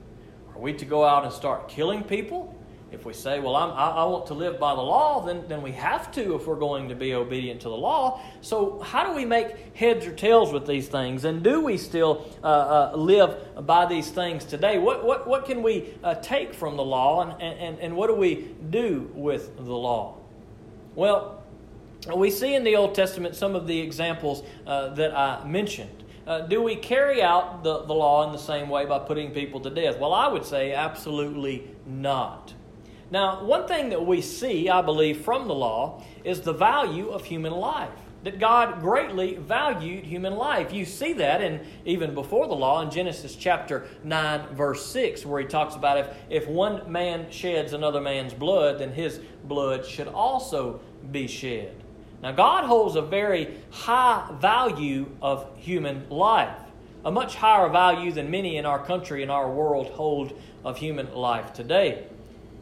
Are 0.55 0.61
we 0.61 0.73
to 0.75 0.85
go 0.85 1.05
out 1.05 1.25
and 1.25 1.33
start 1.33 1.69
killing 1.69 2.05
people? 2.05 2.55
If 2.93 3.07
we 3.07 3.15
say, 3.15 3.41
well, 3.41 3.57
I, 3.57 3.69
I 3.71 4.05
want 4.05 4.27
to 4.27 4.35
live 4.35 4.61
by 4.61 4.75
the 4.75 4.83
law, 4.83 5.25
then, 5.25 5.45
then 5.49 5.63
we 5.63 5.73
have 5.73 6.13
to 6.13 6.35
if 6.35 6.47
we're 6.47 6.57
going 6.57 6.91
to 6.91 6.95
be 6.95 7.15
obedient 7.15 7.63
to 7.63 7.71
the 7.71 7.77
law. 7.77 8.21
So, 8.43 8.81
how 8.81 9.07
do 9.07 9.15
we 9.15 9.25
make 9.25 9.75
heads 9.75 10.07
or 10.07 10.13
tails 10.13 10.53
with 10.53 10.67
these 10.67 10.89
things? 10.89 11.25
And 11.25 11.43
do 11.43 11.63
we 11.63 11.79
still 11.79 12.29
uh, 12.45 12.47
uh, 12.93 12.97
live 12.97 13.67
by 13.67 13.87
these 13.87 14.11
things 14.11 14.45
today? 14.45 14.77
What, 14.77 15.07
what, 15.07 15.27
what 15.27 15.47
can 15.47 15.63
we 15.63 15.95
uh, 16.05 16.17
take 16.17 16.53
from 16.53 16.77
the 16.77 16.85
law, 16.85 17.23
and, 17.23 17.43
and, 17.43 17.79
and 17.79 17.97
what 17.97 18.09
do 18.09 18.15
we 18.15 18.51
do 18.69 19.11
with 19.15 19.57
the 19.57 19.63
law? 19.63 20.19
Well, 20.95 21.43
we 22.15 22.31
see 22.31 22.55
in 22.55 22.63
the 22.63 22.77
Old 22.77 22.95
Testament 22.95 23.37
some 23.37 23.55
of 23.55 23.67
the 23.67 23.81
examples 23.81 24.43
uh, 24.67 24.89
that 24.95 25.17
I 25.17 25.45
mentioned. 25.47 26.02
Uh, 26.33 26.41
do 26.41 26.63
we 26.63 26.75
carry 26.75 27.23
out 27.23 27.63
the, 27.63 27.83
the 27.85 27.93
law 27.93 28.27
in 28.27 28.33
the 28.33 28.39
same 28.39 28.71
way 28.71 28.87
by 28.87 28.99
putting 28.99 29.33
people 29.33 29.61
to 29.61 29.69
death? 29.69 29.99
Well, 29.99 30.15
I 30.15 30.29
would 30.29 30.47
say 30.47 30.73
absolutely 30.73 31.71
not. 31.85 32.55
Now, 33.11 33.45
one 33.45 33.69
thing 33.69 33.91
that 33.91 34.07
we 34.07 34.23
see, 34.23 34.71
I 34.71 34.81
believe, 34.81 35.21
from 35.21 35.47
the 35.47 35.55
law 35.55 36.03
is 36.25 36.41
the 36.41 36.55
value 36.55 37.11
of 37.11 37.27
human 37.27 37.53
life. 37.53 37.91
That 38.25 38.39
God 38.39 38.81
greatly 38.81 39.35
valued 39.35 40.07
human 40.07 40.35
life. 40.35 40.73
You 40.73 40.87
see 40.87 41.13
that 41.15 41.43
in 41.43 41.67
even 41.85 42.15
before 42.15 42.49
the 42.49 42.55
law 42.55 42.81
in 42.81 42.91
Genesis 42.91 43.37
chapter 43.37 43.87
9, 44.03 44.55
verse 44.55 44.87
6, 44.87 45.27
where 45.27 45.43
he 45.43 45.47
talks 45.47 45.75
about 45.75 45.99
if, 45.99 46.07
if 46.31 46.49
one 46.49 46.91
man 46.91 47.31
sheds 47.31 47.75
another 47.75 48.01
man's 48.01 48.33
blood, 48.33 48.79
then 48.79 48.93
his 48.93 49.21
blood 49.45 49.85
should 49.85 50.09
also 50.09 50.81
be 51.11 51.27
shed. 51.27 51.82
Now, 52.23 52.31
God 52.33 52.65
holds 52.65 52.95
a 52.95 53.03
very 53.03 53.59
high 53.71 54.31
value 54.41 55.11
of 55.21 55.47
human 55.57 56.09
life, 56.09 56.57
a 57.05 57.11
much 57.11 57.35
higher 57.35 57.69
value 57.69 58.13
than 58.13 58.31
many 58.31 58.57
in 58.57 58.65
our 58.65 58.85
country 58.85 59.23
and 59.23 59.31
our 59.31 59.51
world 59.51 59.89
hold 59.89 60.39
of 60.65 60.79
human 60.79 61.13
life 61.15 61.53
today. 61.53 62.07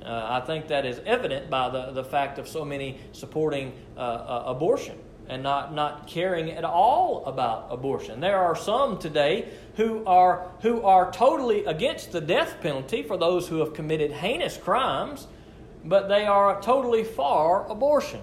Uh, 0.02 0.40
I 0.42 0.46
think 0.46 0.68
that 0.68 0.86
is 0.86 0.98
evident 1.04 1.50
by 1.50 1.68
the, 1.68 1.92
the 1.92 2.04
fact 2.04 2.38
of 2.38 2.48
so 2.48 2.64
many 2.64 2.98
supporting 3.12 3.74
uh, 3.98 4.00
uh, 4.00 4.44
abortion 4.46 4.96
and 5.28 5.42
not, 5.42 5.74
not 5.74 6.06
caring 6.06 6.50
at 6.50 6.64
all 6.64 7.22
about 7.26 7.68
abortion. 7.70 8.18
There 8.18 8.38
are 8.38 8.56
some 8.56 8.98
today 8.98 9.48
who 9.76 10.04
are, 10.06 10.50
who 10.62 10.82
are 10.82 11.12
totally 11.12 11.66
against 11.66 12.12
the 12.12 12.20
death 12.20 12.60
penalty 12.62 13.02
for 13.02 13.18
those 13.18 13.46
who 13.46 13.58
have 13.58 13.74
committed 13.74 14.10
heinous 14.10 14.56
crimes, 14.56 15.26
but 15.84 16.08
they 16.08 16.24
are 16.24 16.60
totally 16.62 17.04
for 17.04 17.66
abortion. 17.68 18.20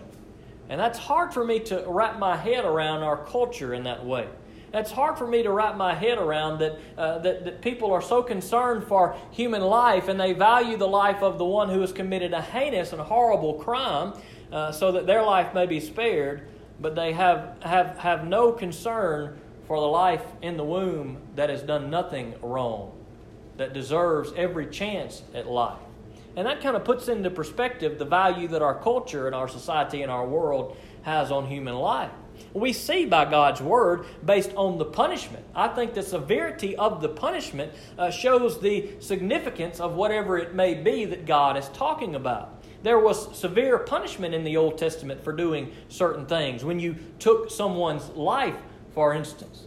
And 0.69 0.79
that's 0.79 0.99
hard 0.99 1.33
for 1.33 1.45
me 1.45 1.59
to 1.61 1.83
wrap 1.87 2.19
my 2.19 2.35
head 2.35 2.65
around 2.65 3.03
our 3.03 3.25
culture 3.25 3.73
in 3.73 3.83
that 3.83 4.05
way. 4.05 4.27
It's 4.73 4.91
hard 4.91 5.17
for 5.17 5.25
me 5.25 5.43
to 5.43 5.51
wrap 5.51 5.77
my 5.77 5.93
head 5.93 6.17
around 6.17 6.59
that, 6.59 6.77
uh, 6.97 7.19
that, 7.19 7.45
that 7.45 7.61
people 7.61 7.91
are 7.93 8.01
so 8.01 8.21
concerned 8.21 8.83
for 8.83 9.15
human 9.31 9.61
life 9.61 10.09
and 10.09 10.19
they 10.19 10.33
value 10.33 10.75
the 10.75 10.87
life 10.87 11.23
of 11.23 11.37
the 11.37 11.45
one 11.45 11.69
who 11.69 11.79
has 11.81 11.93
committed 11.93 12.33
a 12.33 12.41
heinous 12.41 12.91
and 12.91 13.01
horrible 13.01 13.53
crime 13.53 14.13
uh, 14.51 14.71
so 14.71 14.91
that 14.91 15.07
their 15.07 15.23
life 15.23 15.53
may 15.53 15.65
be 15.65 15.79
spared, 15.79 16.47
but 16.81 16.95
they 16.95 17.13
have, 17.13 17.55
have, 17.61 17.97
have 17.97 18.27
no 18.27 18.51
concern 18.51 19.39
for 19.67 19.79
the 19.79 19.87
life 19.87 20.23
in 20.41 20.57
the 20.57 20.63
womb 20.63 21.17
that 21.35 21.49
has 21.49 21.61
done 21.61 21.89
nothing 21.89 22.35
wrong, 22.41 22.91
that 23.55 23.73
deserves 23.73 24.31
every 24.35 24.67
chance 24.67 25.23
at 25.33 25.47
life. 25.47 25.79
And 26.37 26.45
that 26.45 26.61
kind 26.61 26.75
of 26.75 26.85
puts 26.85 27.07
into 27.07 27.31
perspective 27.31 27.97
the 27.97 28.05
value 28.05 28.47
that 28.49 28.61
our 28.61 28.75
culture 28.75 29.25
and 29.25 29.35
our 29.35 29.47
society 29.47 30.03
and 30.03 30.11
our 30.11 30.25
world 30.25 30.77
has 31.01 31.31
on 31.31 31.47
human 31.47 31.73
life. 31.73 32.11
We 32.53 32.73
see 32.73 33.05
by 33.05 33.25
God's 33.25 33.59
word 33.59 34.05
based 34.23 34.53
on 34.55 34.77
the 34.77 34.85
punishment. 34.85 35.43
I 35.55 35.67
think 35.67 35.95
the 35.95 36.03
severity 36.03 36.75
of 36.75 37.01
the 37.01 37.09
punishment 37.09 37.73
uh, 37.97 38.11
shows 38.11 38.61
the 38.61 38.87
significance 38.99 39.79
of 39.79 39.95
whatever 39.95 40.37
it 40.37 40.53
may 40.53 40.75
be 40.75 41.05
that 41.05 41.25
God 41.25 41.57
is 41.57 41.69
talking 41.69 42.13
about. 42.13 42.63
There 42.83 42.99
was 42.99 43.35
severe 43.35 43.79
punishment 43.79 44.35
in 44.35 44.43
the 44.43 44.57
Old 44.57 44.77
Testament 44.77 45.23
for 45.23 45.33
doing 45.33 45.73
certain 45.89 46.27
things. 46.27 46.63
When 46.63 46.79
you 46.79 46.97
took 47.17 47.49
someone's 47.49 48.09
life, 48.09 48.57
for 48.93 49.15
instance, 49.15 49.63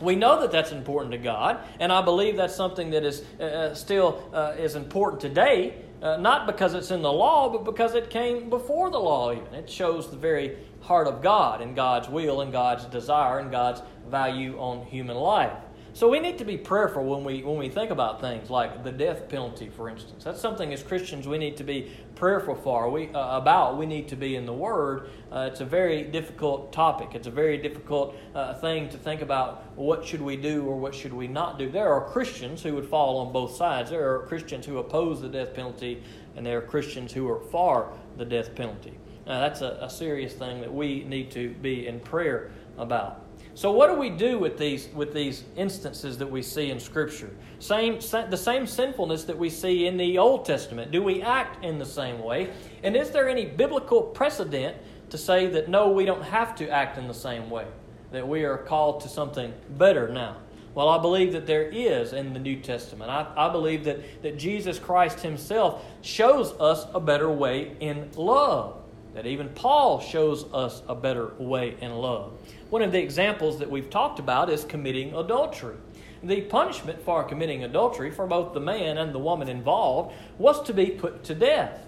we 0.00 0.16
know 0.16 0.40
that 0.40 0.50
that's 0.50 0.72
important 0.72 1.12
to 1.12 1.18
God, 1.18 1.58
and 1.78 1.92
I 1.92 2.02
believe 2.02 2.36
that's 2.36 2.56
something 2.56 2.90
that 2.90 3.04
is 3.04 3.22
uh, 3.38 3.42
uh, 3.42 3.74
still 3.74 4.28
uh, 4.32 4.54
is 4.58 4.74
important 4.74 5.20
today. 5.20 5.76
Uh, 6.02 6.16
not 6.16 6.46
because 6.46 6.74
it's 6.74 6.90
in 6.90 7.00
the 7.00 7.12
law, 7.12 7.48
but 7.48 7.64
because 7.64 7.94
it 7.94 8.10
came 8.10 8.50
before 8.50 8.90
the 8.90 8.98
law. 8.98 9.32
Even 9.32 9.54
it 9.54 9.70
shows 9.70 10.10
the 10.10 10.16
very 10.16 10.56
heart 10.80 11.06
of 11.06 11.22
God 11.22 11.60
and 11.60 11.76
God's 11.76 12.08
will 12.08 12.40
and 12.40 12.50
God's 12.50 12.84
desire 12.86 13.38
and 13.38 13.52
God's 13.52 13.82
value 14.10 14.58
on 14.58 14.84
human 14.86 15.16
life. 15.16 15.52
So 15.94 16.08
we 16.08 16.20
need 16.20 16.38
to 16.38 16.44
be 16.46 16.56
prayerful 16.56 17.04
when 17.04 17.22
we 17.22 17.42
when 17.42 17.58
we 17.58 17.68
think 17.68 17.90
about 17.90 18.18
things 18.18 18.48
like 18.48 18.82
the 18.82 18.90
death 18.90 19.28
penalty, 19.28 19.68
for 19.68 19.90
instance. 19.90 20.24
That's 20.24 20.40
something 20.40 20.72
as 20.72 20.82
Christians 20.82 21.28
we 21.28 21.36
need 21.36 21.58
to 21.58 21.64
be 21.64 21.92
prayerful 22.14 22.54
for. 22.54 22.88
We 22.88 23.10
uh, 23.10 23.36
about 23.36 23.76
we 23.76 23.84
need 23.84 24.08
to 24.08 24.16
be 24.16 24.36
in 24.36 24.46
the 24.46 24.54
Word. 24.54 25.10
Uh, 25.30 25.50
it's 25.52 25.60
a 25.60 25.66
very 25.66 26.04
difficult 26.04 26.72
topic. 26.72 27.10
It's 27.14 27.26
a 27.26 27.30
very 27.30 27.58
difficult 27.58 28.16
uh, 28.34 28.54
thing 28.54 28.88
to 28.88 28.96
think 28.96 29.20
about. 29.20 29.64
What 29.76 30.02
should 30.02 30.22
we 30.22 30.36
do 30.36 30.64
or 30.64 30.78
what 30.78 30.94
should 30.94 31.12
we 31.12 31.28
not 31.28 31.58
do? 31.58 31.70
There 31.70 31.92
are 31.92 32.08
Christians 32.10 32.62
who 32.62 32.74
would 32.74 32.86
fall 32.86 33.18
on 33.18 33.30
both 33.30 33.54
sides. 33.54 33.90
There 33.90 34.14
are 34.14 34.26
Christians 34.26 34.64
who 34.64 34.78
oppose 34.78 35.20
the 35.20 35.28
death 35.28 35.52
penalty, 35.52 36.02
and 36.36 36.46
there 36.46 36.56
are 36.56 36.62
Christians 36.62 37.12
who 37.12 37.28
are 37.28 37.40
for 37.40 37.92
the 38.16 38.24
death 38.24 38.54
penalty. 38.54 38.94
Now, 39.26 39.40
that's 39.40 39.60
a, 39.60 39.78
a 39.82 39.90
serious 39.90 40.32
thing 40.32 40.62
that 40.62 40.72
we 40.72 41.04
need 41.04 41.30
to 41.32 41.50
be 41.50 41.86
in 41.86 42.00
prayer 42.00 42.50
about. 42.78 43.21
So 43.54 43.70
what 43.70 43.88
do 43.88 43.94
we 43.94 44.08
do 44.08 44.38
with 44.38 44.56
these 44.56 44.88
with 44.94 45.12
these 45.12 45.44
instances 45.56 46.16
that 46.18 46.26
we 46.26 46.42
see 46.42 46.70
in 46.70 46.80
Scripture? 46.80 47.30
Same, 47.58 48.00
the 48.30 48.36
same 48.36 48.66
sinfulness 48.66 49.24
that 49.24 49.36
we 49.36 49.50
see 49.50 49.86
in 49.86 49.96
the 49.96 50.18
Old 50.18 50.44
Testament. 50.44 50.90
Do 50.90 51.02
we 51.02 51.22
act 51.22 51.62
in 51.64 51.78
the 51.78 51.86
same 51.86 52.22
way? 52.22 52.50
And 52.82 52.96
is 52.96 53.10
there 53.10 53.28
any 53.28 53.44
biblical 53.44 54.02
precedent 54.02 54.76
to 55.10 55.18
say 55.18 55.46
that 55.48 55.68
no, 55.68 55.90
we 55.92 56.04
don't 56.04 56.22
have 56.22 56.54
to 56.56 56.68
act 56.70 56.96
in 56.96 57.06
the 57.06 57.14
same 57.14 57.50
way? 57.50 57.66
That 58.10 58.26
we 58.26 58.44
are 58.44 58.58
called 58.58 59.02
to 59.02 59.08
something 59.08 59.52
better 59.70 60.08
now? 60.08 60.38
Well, 60.74 60.88
I 60.88 61.00
believe 61.00 61.32
that 61.34 61.46
there 61.46 61.68
is 61.68 62.14
in 62.14 62.32
the 62.32 62.38
New 62.38 62.56
Testament. 62.56 63.10
I, 63.10 63.30
I 63.36 63.52
believe 63.52 63.84
that, 63.84 64.22
that 64.22 64.38
Jesus 64.38 64.78
Christ 64.78 65.20
Himself 65.20 65.84
shows 66.00 66.52
us 66.58 66.86
a 66.94 67.00
better 67.00 67.30
way 67.30 67.76
in 67.80 68.10
love. 68.16 68.81
That 69.14 69.26
even 69.26 69.50
Paul 69.50 70.00
shows 70.00 70.44
us 70.52 70.82
a 70.88 70.94
better 70.94 71.34
way 71.38 71.76
in 71.80 71.92
love. 71.92 72.32
One 72.70 72.82
of 72.82 72.92
the 72.92 72.98
examples 73.00 73.58
that 73.58 73.70
we've 73.70 73.90
talked 73.90 74.18
about 74.18 74.48
is 74.48 74.64
committing 74.64 75.14
adultery. 75.14 75.76
the 76.22 76.40
punishment 76.42 77.02
for 77.02 77.24
committing 77.24 77.64
adultery 77.64 78.10
for 78.10 78.26
both 78.26 78.54
the 78.54 78.60
man 78.60 78.96
and 78.96 79.12
the 79.12 79.18
woman 79.18 79.48
involved 79.48 80.14
was 80.38 80.62
to 80.62 80.72
be 80.72 80.86
put 80.86 81.24
to 81.24 81.34
death. 81.34 81.84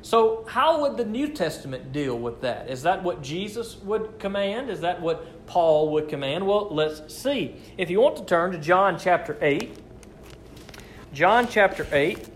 So, 0.00 0.44
how 0.46 0.82
would 0.82 0.98
the 0.98 1.04
New 1.06 1.28
Testament 1.28 1.90
deal 1.90 2.18
with 2.18 2.42
that? 2.42 2.68
Is 2.68 2.82
that 2.82 3.02
what 3.02 3.22
Jesus 3.22 3.78
would 3.78 4.18
command? 4.18 4.68
Is 4.68 4.82
that 4.82 5.00
what 5.00 5.46
Paul 5.46 5.90
would 5.92 6.10
command? 6.10 6.46
Well, 6.46 6.68
let's 6.70 7.14
see. 7.14 7.56
If 7.78 7.88
you 7.88 8.00
want 8.00 8.16
to 8.16 8.24
turn 8.24 8.52
to 8.52 8.58
John 8.58 8.98
chapter 8.98 9.38
8, 9.40 9.78
John 11.14 11.48
chapter 11.48 11.86
8. 11.90 12.33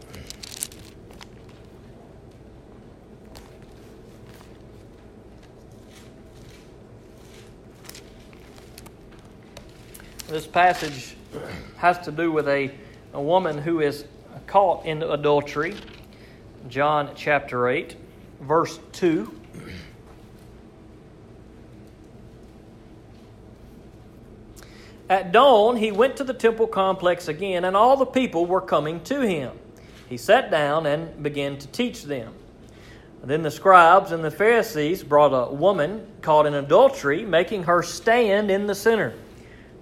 This 10.29 10.47
passage 10.47 11.17
has 11.79 11.99
to 12.01 12.13
do 12.13 12.31
with 12.31 12.49
a, 12.49 12.71
a 13.15 13.21
woman 13.21 13.57
who 13.57 13.81
is 13.81 14.05
caught 14.47 14.85
in 14.85 15.03
adultery. 15.03 15.75
John 16.69 17.13
chapter 17.17 17.67
8, 17.67 17.97
verse 18.43 18.79
2. 18.93 19.35
At 25.09 25.33
dawn, 25.33 25.77
he 25.77 25.93
went 25.93 26.19
to 26.19 26.25
the 26.25 26.35
temple 26.35 26.67
complex 26.67 27.29
again, 27.29 27.65
and 27.65 27.75
all 27.75 27.97
the 27.97 28.05
people 28.05 28.45
were 28.45 28.61
coming 28.61 29.01
to 29.05 29.23
him. 29.23 29.59
He 30.11 30.19
sat 30.19 30.51
down 30.51 30.85
and 30.85 31.23
began 31.23 31.57
to 31.57 31.67
teach 31.69 32.03
them. 32.03 32.35
Then 33.25 33.41
the 33.41 33.51
scribes 33.51 34.13
and 34.13 34.23
the 34.23 34.31
Pharisees 34.31 35.03
brought 35.03 35.33
a 35.33 35.51
woman 35.51 36.07
caught 36.21 36.45
in 36.45 36.53
adultery, 36.53 37.25
making 37.25 37.63
her 37.63 37.83
stand 37.83 38.51
in 38.51 38.67
the 38.67 38.75
center. 38.75 39.15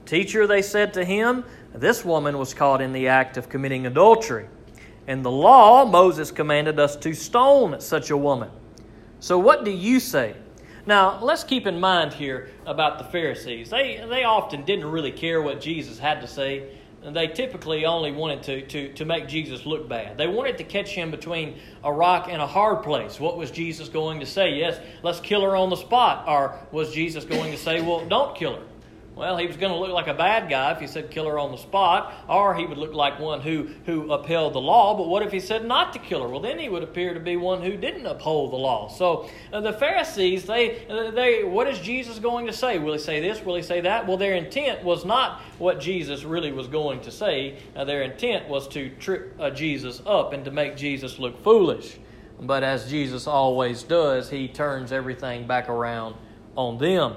Teacher, 0.07 0.47
they 0.47 0.63
said 0.63 0.95
to 0.95 1.05
him, 1.05 1.45
this 1.75 2.05
woman 2.05 2.39
was 2.39 2.55
caught 2.55 2.81
in 2.81 2.93
the 2.93 3.09
act 3.09 3.37
of 3.37 3.49
committing 3.49 3.87
adultery. 3.87 4.47
In 5.07 5.23
the 5.23 5.31
law, 5.31 5.85
Moses 5.85 6.31
commanded 6.31 6.81
us 6.81 6.97
to 6.97 7.13
stone 7.15 7.81
such 7.81 8.11
a 8.11 8.17
woman. 8.17 8.51
So 9.21 9.39
what 9.39 9.65
do 9.65 9.71
you 9.71 10.01
say? 10.01 10.35
Now, 10.87 11.19
let's 11.21 11.43
keep 11.43 11.67
in 11.67 11.81
mind 11.81 12.13
here 12.13 12.51
about 12.65 12.99
the 12.99 13.05
Pharisees. 13.05 13.71
They, 13.71 14.05
they 14.09 14.25
often 14.25 14.65
didn't 14.65 14.87
really 14.87 15.11
care 15.11 15.43
what 15.43 15.61
Jesus 15.61 15.99
had 15.99 16.21
to 16.21 16.29
say. 16.29 16.69
And 17.03 17.15
they 17.15 17.29
typically 17.29 17.87
only 17.87 18.11
wanted 18.11 18.43
to, 18.45 18.67
to, 18.67 18.93
to 18.95 19.05
make 19.05 19.29
Jesus 19.29 19.65
look 19.65 19.89
bad. 19.89 20.17
They 20.19 20.27
wanted 20.27 20.59
to 20.59 20.65
catch 20.65 20.91
him 20.91 21.11
between 21.11 21.59
a 21.85 21.93
rock 21.93 22.29
and 22.29 22.43
a 22.43 22.47
hard 22.47 22.83
place. 22.83 23.21
What 23.21 23.37
was 23.37 23.51
Jesus 23.51 23.89
going 23.89 24.19
to 24.21 24.27
say? 24.27 24.55
Yes, 24.55 24.81
let's 25.03 25.21
kill 25.21 25.43
her 25.43 25.55
on 25.55 25.71
the 25.71 25.77
spot. 25.77 26.25
Or 26.27 26.59
was 26.73 26.93
Jesus 26.93 27.25
going 27.25 27.53
to 27.53 27.59
say, 27.59 27.81
well, 27.81 28.05
don't 28.07 28.37
kill 28.37 28.57
her? 28.57 28.63
Well, 29.17 29.39
he 29.39 29.47
was 29.47 29.57
going 29.57 29.73
to 29.73 29.79
look 29.79 29.93
like 29.93 30.09
a 30.09 30.15
bad 30.15 30.51
guy 30.51 30.73
if 30.73 30.79
he 30.79 30.87
said 30.87 31.11
kill 31.11 31.25
her 31.25 31.39
on 31.39 31.51
the 31.51 31.57
spot, 31.57 32.13
or 32.29 32.55
he 32.55 32.67
would 32.67 32.77
look 32.77 32.93
like 32.93 33.19
one 33.19 33.41
who, 33.41 33.71
who 33.87 34.13
upheld 34.13 34.53
the 34.53 34.61
law. 34.61 34.95
But 34.95 35.09
what 35.09 35.23
if 35.23 35.33
he 35.33 35.41
said 35.41 35.65
not 35.65 35.95
to 35.95 35.99
kill 35.99 36.23
her? 36.23 36.29
Well, 36.29 36.41
then 36.41 36.59
he 36.59 36.69
would 36.69 36.83
appear 36.83 37.15
to 37.15 37.21
be 37.21 37.35
one 37.35 37.63
who 37.63 37.79
didn't 37.79 38.05
uphold 38.05 38.53
the 38.53 38.59
law. 38.59 38.89
So 38.89 39.27
uh, 39.55 39.63
the 39.63 39.73
Pharisees, 39.73 40.45
they, 40.45 40.87
uh, 40.87 41.13
they, 41.13 41.45
what 41.45 41.67
is 41.67 41.79
Jesus 41.79 42.19
going 42.19 42.47
to 42.47 42.53
say? 42.53 42.79
Will 42.79 42.93
he 42.93 42.99
say 42.99 43.21
this? 43.21 43.43
Will 43.43 43.55
he 43.55 43.63
say 43.63 43.81
that? 43.81 44.07
Well, 44.07 44.19
their 44.19 44.35
intent 44.35 44.85
was 44.85 45.07
not 45.07 45.41
what 45.59 45.81
Jesus 45.81 46.23
really 46.25 46.53
was 46.53 46.69
going 46.69 47.01
to 47.01 47.11
say. 47.11 47.59
Uh, 47.75 47.87
their 47.87 48.03
intent 48.03 48.51
was 48.51 48.69
to 48.69 48.91
trip 48.97 49.35
uh, 49.41 49.49
Jesus 49.49 50.03
up 50.05 50.35
and 50.35 50.45
to 50.45 50.51
make 50.51 50.77
Jesus 50.77 51.19
look 51.19 51.43
foolish. 51.43 51.97
But 52.39 52.63
as 52.63 52.91
Jesus 52.91 53.27
always 53.27 53.83
does, 53.83 54.29
he 54.29 54.47
turns 54.47 54.93
everything 54.93 55.47
back 55.47 55.71
around 55.71 56.17
on 56.55 56.77
them. 56.77 57.17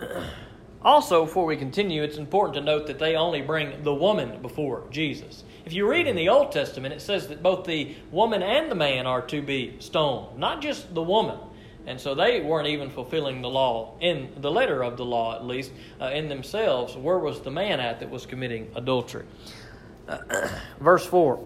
Also, 0.84 1.24
before 1.24 1.44
we 1.44 1.56
continue, 1.56 2.04
it's 2.04 2.18
important 2.18 2.54
to 2.54 2.60
note 2.60 2.86
that 2.86 3.00
they 3.00 3.16
only 3.16 3.42
bring 3.42 3.82
the 3.82 3.94
woman 3.94 4.40
before 4.40 4.84
Jesus. 4.90 5.42
If 5.64 5.72
you 5.72 5.88
read 5.90 6.06
in 6.06 6.14
the 6.14 6.28
Old 6.28 6.52
Testament, 6.52 6.94
it 6.94 7.00
says 7.00 7.26
that 7.28 7.42
both 7.42 7.64
the 7.64 7.96
woman 8.12 8.42
and 8.42 8.70
the 8.70 8.76
man 8.76 9.06
are 9.06 9.22
to 9.22 9.42
be 9.42 9.74
stoned, 9.80 10.38
not 10.38 10.62
just 10.62 10.94
the 10.94 11.02
woman. 11.02 11.38
And 11.86 12.00
so 12.00 12.14
they 12.14 12.40
weren't 12.40 12.68
even 12.68 12.90
fulfilling 12.90 13.42
the 13.42 13.48
law, 13.48 13.94
in 14.00 14.30
the 14.36 14.50
letter 14.50 14.84
of 14.84 14.96
the 14.96 15.04
law 15.04 15.34
at 15.34 15.44
least, 15.44 15.72
uh, 16.00 16.06
in 16.06 16.28
themselves. 16.28 16.96
Where 16.96 17.18
was 17.18 17.40
the 17.40 17.50
man 17.50 17.80
at 17.80 17.98
that 18.00 18.10
was 18.10 18.24
committing 18.24 18.70
adultery? 18.76 19.26
Verse 20.80 21.06
4. 21.06 21.44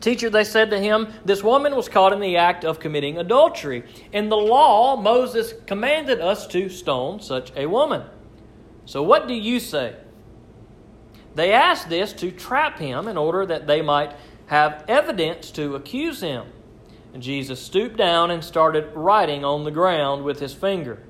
Teacher, 0.00 0.28
they 0.28 0.44
said 0.44 0.70
to 0.70 0.78
him, 0.78 1.12
This 1.24 1.42
woman 1.42 1.76
was 1.76 1.88
caught 1.88 2.12
in 2.12 2.20
the 2.20 2.36
act 2.36 2.64
of 2.64 2.80
committing 2.80 3.18
adultery. 3.18 3.84
In 4.12 4.28
the 4.28 4.36
law, 4.36 4.96
Moses 4.96 5.54
commanded 5.66 6.20
us 6.20 6.46
to 6.48 6.68
stone 6.68 7.20
such 7.20 7.52
a 7.56 7.66
woman. 7.66 8.02
So, 8.90 9.04
what 9.04 9.28
do 9.28 9.34
you 9.34 9.60
say? 9.60 9.94
They 11.36 11.52
asked 11.52 11.88
this 11.88 12.12
to 12.14 12.32
trap 12.32 12.80
him 12.80 13.06
in 13.06 13.16
order 13.16 13.46
that 13.46 13.68
they 13.68 13.82
might 13.82 14.16
have 14.46 14.84
evidence 14.88 15.52
to 15.52 15.76
accuse 15.76 16.20
him. 16.20 16.46
And 17.14 17.22
Jesus 17.22 17.60
stooped 17.60 17.96
down 17.96 18.32
and 18.32 18.42
started 18.42 18.92
writing 18.96 19.44
on 19.44 19.62
the 19.62 19.70
ground 19.70 20.24
with 20.24 20.40
his 20.40 20.54
finger. 20.54 21.04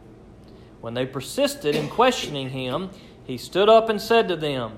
When 0.82 0.92
they 0.92 1.06
persisted 1.06 1.74
in 1.74 1.88
questioning 1.88 2.50
him, 2.50 2.90
he 3.24 3.38
stood 3.38 3.70
up 3.70 3.88
and 3.88 3.98
said 3.98 4.28
to 4.28 4.36
them, 4.36 4.76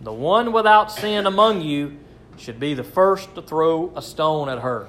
The 0.00 0.12
one 0.12 0.52
without 0.52 0.92
sin 0.92 1.26
among 1.26 1.62
you 1.62 1.98
should 2.36 2.60
be 2.60 2.72
the 2.72 2.84
first 2.84 3.34
to 3.34 3.42
throw 3.42 3.92
a 3.96 4.00
stone 4.00 4.48
at 4.48 4.60
her. 4.60 4.86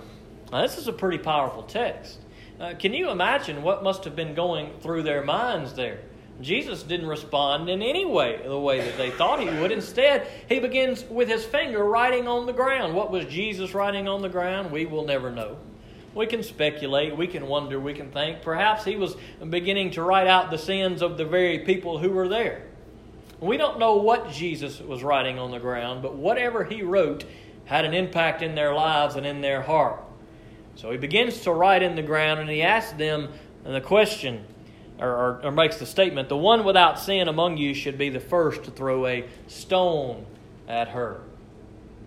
Now, 0.51 0.61
this 0.61 0.77
is 0.77 0.87
a 0.87 0.93
pretty 0.93 1.17
powerful 1.17 1.63
text. 1.63 2.19
Uh, 2.59 2.75
can 2.77 2.93
you 2.93 3.09
imagine 3.09 3.63
what 3.63 3.81
must 3.81 4.03
have 4.03 4.15
been 4.15 4.35
going 4.35 4.69
through 4.81 5.01
their 5.01 5.23
minds 5.23 5.73
there? 5.73 6.01
Jesus 6.41 6.83
didn't 6.83 7.07
respond 7.07 7.69
in 7.69 7.81
any 7.81 8.05
way 8.05 8.41
the 8.43 8.59
way 8.59 8.79
that 8.81 8.97
they 8.97 9.11
thought 9.11 9.41
he 9.41 9.49
would. 9.59 9.71
Instead, 9.71 10.27
he 10.47 10.59
begins 10.59 11.03
with 11.03 11.27
his 11.27 11.43
finger 11.45 11.83
writing 11.83 12.27
on 12.27 12.45
the 12.45 12.53
ground. 12.53 12.95
What 12.95 13.11
was 13.11 13.25
Jesus 13.25 13.73
writing 13.73 14.07
on 14.07 14.21
the 14.21 14.29
ground? 14.29 14.71
We 14.71 14.85
will 14.85 15.05
never 15.05 15.31
know. 15.31 15.57
We 16.15 16.25
can 16.25 16.41
speculate, 16.41 17.15
we 17.15 17.27
can 17.27 17.45
wonder, 17.45 17.79
we 17.79 17.93
can 17.93 18.09
think. 18.11 18.41
Perhaps 18.41 18.83
he 18.83 18.95
was 18.95 19.15
beginning 19.47 19.91
to 19.91 20.01
write 20.01 20.27
out 20.27 20.49
the 20.49 20.57
sins 20.57 21.01
of 21.01 21.17
the 21.17 21.25
very 21.25 21.59
people 21.59 21.99
who 21.99 22.09
were 22.09 22.27
there. 22.27 22.63
We 23.39 23.57
don't 23.57 23.79
know 23.79 23.95
what 23.95 24.31
Jesus 24.31 24.79
was 24.79 25.03
writing 25.03 25.37
on 25.37 25.51
the 25.51 25.59
ground, 25.59 26.01
but 26.01 26.15
whatever 26.15 26.63
he 26.63 26.81
wrote 26.81 27.25
had 27.65 27.85
an 27.85 27.93
impact 27.93 28.41
in 28.41 28.55
their 28.55 28.73
lives 28.73 29.15
and 29.15 29.25
in 29.25 29.41
their 29.41 29.61
heart. 29.61 30.01
So 30.75 30.91
he 30.91 30.97
begins 30.97 31.41
to 31.41 31.51
write 31.51 31.83
in 31.83 31.95
the 31.95 32.01
ground 32.01 32.39
and 32.39 32.49
he 32.49 32.63
asks 32.63 32.93
them 32.93 33.29
the 33.63 33.81
question 33.81 34.45
or, 34.99 35.09
or, 35.09 35.41
or, 35.45 35.51
makes 35.51 35.77
the 35.77 35.85
statement, 35.85 36.29
the 36.29 36.37
one 36.37 36.63
without 36.63 36.99
sin 36.99 37.27
among 37.27 37.57
you 37.57 37.73
should 37.73 37.97
be 37.97 38.09
the 38.09 38.19
first 38.19 38.63
to 38.63 38.71
throw 38.71 39.05
a 39.07 39.25
stone 39.47 40.25
at 40.67 40.89
her. 40.89 41.21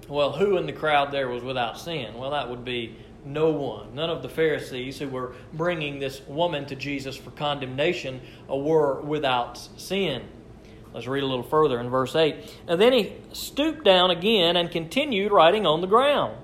Well, 0.09 0.33
who 0.33 0.57
in 0.59 0.67
the 0.67 0.73
crowd 0.73 1.11
there 1.11 1.29
was 1.29 1.43
without 1.43 1.79
sin? 1.79 2.15
Well, 2.15 2.31
that 2.33 2.51
would 2.51 2.65
be 2.65 2.97
no 3.25 3.51
one. 3.51 3.95
None 3.95 4.11
of 4.11 4.23
the 4.23 4.29
Pharisees 4.29 4.99
who 4.99 5.09
were 5.09 5.35
bringing 5.53 5.99
this 5.99 6.21
woman 6.27 6.67
to 6.67 6.77
Jesus 6.77 7.17
for 7.17 7.31
condemnation 7.31 8.21
uh, 8.51 8.57
were 8.57 9.01
without 9.01 9.59
sin. 9.77 10.23
Let's 10.93 11.07
read 11.07 11.23
a 11.23 11.27
little 11.27 11.45
further 11.45 11.81
in 11.81 11.89
verse 11.89 12.15
8. 12.15 12.59
And 12.69 12.81
then 12.81 12.93
he 12.93 13.15
stooped 13.33 13.85
down 13.85 14.11
again 14.11 14.57
and 14.57 14.71
continued 14.71 15.33
writing 15.33 15.67
on 15.67 15.81
the 15.81 15.87
ground. 15.87 16.37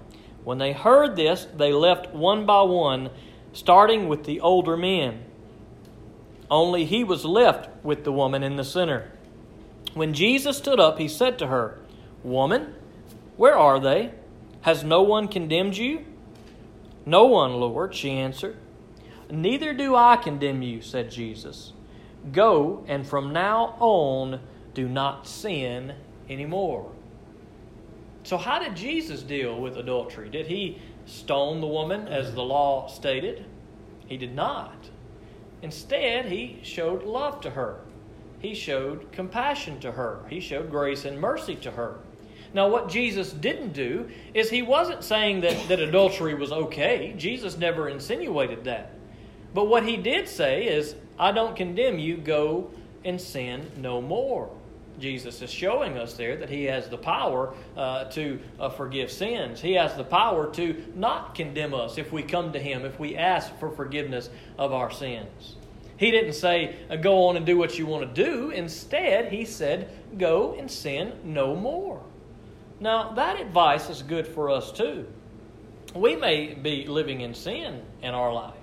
When 0.45 0.59
they 0.59 0.73
heard 0.73 1.17
this, 1.17 1.47
they 1.55 1.73
left 1.73 2.15
one 2.15 2.47
by 2.47 2.63
one, 2.63 3.11
starting 3.53 4.09
with 4.09 4.25
the 4.25 4.41
older 4.41 4.77
men. 4.77 5.25
Only 6.51 6.85
he 6.85 7.05
was 7.05 7.25
left 7.25 7.69
with 7.85 8.05
the 8.05 8.13
woman 8.13 8.43
in 8.43 8.57
the 8.57 8.65
center. 8.65 9.11
When 9.95 10.15
Jesus 10.15 10.59
stood 10.59 10.81
up, 10.81 10.99
he 10.99 11.09
said 11.09 11.39
to 11.39 11.49
her, 11.49 11.79
Woman, 12.23 12.75
where 13.37 13.57
are 13.57 13.79
they? 13.79 14.13
Has 14.63 14.83
no 14.85 15.03
one 15.03 15.29
condemned 15.29 15.77
you? 15.77 16.05
No 17.07 17.27
one, 17.27 17.55
Lord, 17.55 17.95
she 17.95 18.11
answered. 18.11 18.57
Neither 19.31 19.75
do 19.75 19.95
I 19.95 20.17
condemn 20.17 20.63
you, 20.63 20.81
said 20.81 21.11
Jesus. 21.11 21.73
Go, 22.33 22.85
and 22.89 23.07
from 23.07 23.33
now 23.33 23.77
on, 23.79 24.41
do 24.75 24.89
not 24.89 25.27
sin 25.27 25.95
anymore. 26.29 26.91
So, 28.25 28.37
how 28.37 28.59
did 28.59 28.75
Jesus 28.77 29.23
deal 29.23 29.59
with 29.59 29.77
adultery? 29.77 30.29
Did 30.29 30.47
he 30.47 30.79
stone 31.07 31.61
the 31.61 31.67
woman 31.67 32.09
as 32.09 32.35
the 32.35 32.43
law 32.43 32.89
stated? 32.89 33.47
He 34.07 34.17
did 34.17 34.35
not. 34.35 34.91
Instead, 35.63 36.27
he 36.27 36.59
showed 36.63 37.03
love 37.03 37.41
to 37.41 37.51
her. 37.51 37.81
He 38.41 38.55
showed 38.55 39.11
compassion 39.11 39.81
to 39.81 39.93
her. 39.93 40.21
He 40.31 40.41
showed 40.41 40.71
grace 40.71 41.05
and 41.05 41.21
mercy 41.21 41.57
to 41.57 41.73
her. 41.73 41.99
Now, 42.55 42.69
what 42.69 42.89
Jesus 42.89 43.33
didn't 43.33 43.73
do 43.73 44.09
is 44.33 44.49
he 44.49 44.63
wasn't 44.63 45.05
saying 45.05 45.43
that, 45.43 45.69
that 45.69 45.81
adultery 45.81 46.35
was 46.35 46.53
okay. 46.53 47.15
Jesus 47.17 47.59
never 47.59 47.89
insinuated 47.89 48.65
that. 48.65 48.93
But 49.53 49.67
what 49.67 49.85
he 49.85 49.97
did 49.97 50.29
say 50.29 50.67
is, 50.67 50.95
I 51.19 51.33
don't 51.33 51.57
condemn 51.57 51.99
you, 51.99 52.17
go 52.17 52.71
and 53.05 53.21
sin 53.21 53.71
no 53.77 54.01
more. 54.01 54.51
Jesus 54.99 55.43
is 55.43 55.51
showing 55.51 55.97
us 55.97 56.15
there 56.15 56.37
that 56.37 56.51
He 56.51 56.65
has 56.65 56.89
the 56.89 56.99
power 56.99 57.55
uh, 57.77 58.05
to 58.07 58.39
uh, 58.59 58.69
forgive 58.71 59.11
sins. 59.11 59.61
He 59.61 59.75
has 59.75 59.97
the 59.97 60.05
power 60.05 60.51
to 60.53 60.85
not 60.95 61.35
condemn 61.35 61.75
us 61.75 61.99
if 61.99 62.13
we 62.13 62.23
come 62.23 62.53
to 62.53 62.59
Him, 62.59 62.85
if 62.85 62.99
we 62.99 63.17
ask 63.17 63.57
for 63.59 63.71
forgiveness 63.71 64.31
of 64.59 64.73
our 64.73 64.91
sins. 64.91 65.57
He 65.99 66.13
didn't 66.13 66.35
say, 66.35 66.77
uh, 66.89 66.97
go 66.97 67.27
on 67.27 67.37
and 67.37 67.45
do 67.45 67.59
what 67.59 67.79
you 67.79 67.85
want 67.85 68.15
to 68.15 68.25
do. 68.25 68.51
Instead, 68.51 69.33
he 69.33 69.45
said, 69.45 69.91
go 70.17 70.55
and 70.55 70.71
sin 70.71 71.13
no 71.25 71.57
more. 71.57 72.01
Now, 72.81 73.13
that 73.15 73.41
advice 73.41 73.91
is 73.91 74.03
good 74.03 74.27
for 74.27 74.49
us 74.49 74.71
too. 74.71 75.07
We 75.95 76.15
may 76.15 76.55
be 76.55 76.87
living 76.87 77.23
in 77.23 77.35
sin 77.35 77.83
in 78.01 78.15
our 78.15 78.33
life, 78.33 78.55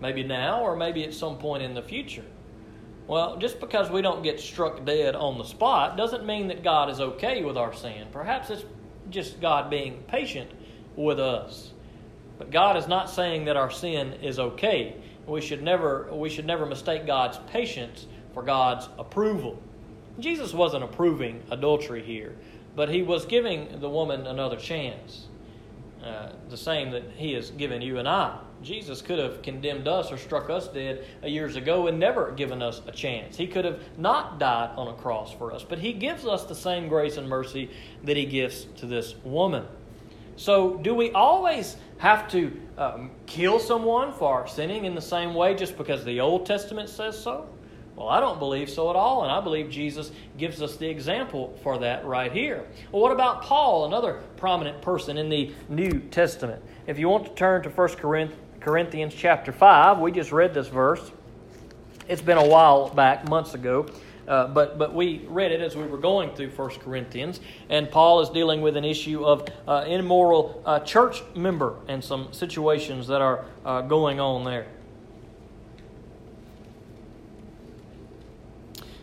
maybe 0.00 0.22
now 0.22 0.60
or 0.60 0.76
maybe 0.76 1.04
at 1.04 1.14
some 1.14 1.38
point 1.38 1.64
in 1.64 1.74
the 1.74 1.82
future. 1.82 2.24
Well, 3.08 3.38
just 3.38 3.58
because 3.58 3.90
we 3.90 4.02
don't 4.02 4.22
get 4.22 4.38
struck 4.38 4.84
dead 4.84 5.16
on 5.16 5.38
the 5.38 5.44
spot 5.44 5.96
doesn't 5.96 6.26
mean 6.26 6.48
that 6.48 6.62
God 6.62 6.90
is 6.90 7.00
okay 7.00 7.42
with 7.42 7.56
our 7.56 7.72
sin. 7.72 8.06
Perhaps 8.12 8.50
it's 8.50 8.66
just 9.08 9.40
God 9.40 9.70
being 9.70 10.02
patient 10.08 10.50
with 10.94 11.18
us. 11.18 11.72
But 12.36 12.50
God 12.50 12.76
is 12.76 12.86
not 12.86 13.08
saying 13.08 13.46
that 13.46 13.56
our 13.56 13.70
sin 13.70 14.12
is 14.22 14.38
okay. 14.38 14.94
We 15.26 15.40
should 15.40 15.62
never, 15.62 16.12
we 16.12 16.28
should 16.28 16.44
never 16.44 16.66
mistake 16.66 17.06
God's 17.06 17.38
patience 17.50 18.06
for 18.34 18.42
God's 18.42 18.90
approval. 18.98 19.60
Jesus 20.18 20.52
wasn't 20.52 20.84
approving 20.84 21.42
adultery 21.50 22.02
here, 22.02 22.36
but 22.76 22.90
he 22.90 23.00
was 23.00 23.24
giving 23.24 23.80
the 23.80 23.88
woman 23.88 24.26
another 24.26 24.56
chance. 24.56 25.28
Uh, 26.04 26.32
the 26.50 26.56
same 26.56 26.90
that 26.90 27.04
he 27.16 27.32
has 27.32 27.50
given 27.52 27.80
you 27.80 27.98
and 27.98 28.08
I. 28.08 28.38
Jesus 28.62 29.02
could 29.02 29.18
have 29.18 29.42
condemned 29.42 29.86
us 29.86 30.10
or 30.10 30.16
struck 30.16 30.50
us 30.50 30.68
dead 30.68 31.04
years 31.22 31.56
ago 31.56 31.86
and 31.86 31.98
never 31.98 32.32
given 32.32 32.62
us 32.62 32.82
a 32.86 32.92
chance. 32.92 33.36
He 33.36 33.46
could 33.46 33.64
have 33.64 33.82
not 33.96 34.38
died 34.38 34.70
on 34.76 34.88
a 34.88 34.94
cross 34.94 35.32
for 35.32 35.52
us, 35.52 35.64
but 35.64 35.78
he 35.78 35.92
gives 35.92 36.26
us 36.26 36.44
the 36.44 36.54
same 36.54 36.88
grace 36.88 37.16
and 37.16 37.28
mercy 37.28 37.70
that 38.04 38.16
he 38.16 38.26
gives 38.26 38.64
to 38.76 38.86
this 38.86 39.14
woman. 39.24 39.66
So, 40.36 40.76
do 40.76 40.94
we 40.94 41.10
always 41.12 41.76
have 41.98 42.28
to 42.28 42.56
um, 42.76 43.10
kill 43.26 43.58
someone 43.58 44.12
for 44.12 44.46
sinning 44.46 44.84
in 44.84 44.94
the 44.94 45.02
same 45.02 45.34
way 45.34 45.54
just 45.54 45.76
because 45.76 46.04
the 46.04 46.20
Old 46.20 46.46
Testament 46.46 46.88
says 46.88 47.20
so? 47.20 47.48
Well, 47.96 48.08
I 48.08 48.20
don't 48.20 48.38
believe 48.38 48.70
so 48.70 48.90
at 48.90 48.94
all, 48.94 49.24
and 49.24 49.32
I 49.32 49.40
believe 49.40 49.68
Jesus 49.68 50.12
gives 50.36 50.62
us 50.62 50.76
the 50.76 50.88
example 50.88 51.58
for 51.64 51.78
that 51.78 52.06
right 52.06 52.30
here. 52.30 52.64
Well, 52.92 53.02
what 53.02 53.10
about 53.10 53.42
Paul, 53.42 53.86
another 53.86 54.22
prominent 54.36 54.80
person 54.80 55.18
in 55.18 55.28
the 55.28 55.52
New 55.68 55.98
Testament? 55.98 56.62
If 56.86 57.00
you 57.00 57.08
want 57.08 57.26
to 57.26 57.34
turn 57.34 57.64
to 57.64 57.70
1 57.70 57.88
Corinthians 57.96 58.40
chapter 59.14 59.52
5, 59.52 59.98
we 59.98 60.12
just 60.12 60.32
read 60.32 60.54
this 60.54 60.68
verse. 60.68 61.10
It's 62.08 62.22
been 62.22 62.38
a 62.38 62.46
while 62.46 62.88
back, 62.88 63.28
months 63.28 63.54
ago. 63.54 63.86
Uh, 64.26 64.46
but, 64.46 64.76
but 64.76 64.94
we 64.94 65.24
read 65.28 65.52
it 65.52 65.62
as 65.62 65.74
we 65.74 65.84
were 65.84 65.96
going 65.96 66.30
through 66.34 66.50
1 66.50 66.70
Corinthians, 66.80 67.40
and 67.70 67.90
Paul 67.90 68.20
is 68.20 68.28
dealing 68.28 68.60
with 68.60 68.76
an 68.76 68.84
issue 68.84 69.24
of 69.24 69.48
uh, 69.66 69.84
immoral 69.86 70.62
uh, 70.66 70.80
church 70.80 71.22
member 71.34 71.76
and 71.88 72.04
some 72.04 72.30
situations 72.34 73.06
that 73.06 73.22
are 73.22 73.46
uh, 73.64 73.80
going 73.80 74.20
on 74.20 74.44
there. 74.44 74.66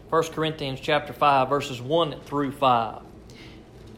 1 0.10 0.24
Corinthians 0.26 0.80
chapter 0.80 1.12
5 1.12 1.50
verses 1.50 1.82
1 1.82 2.22
through 2.22 2.52
5. 2.52 3.02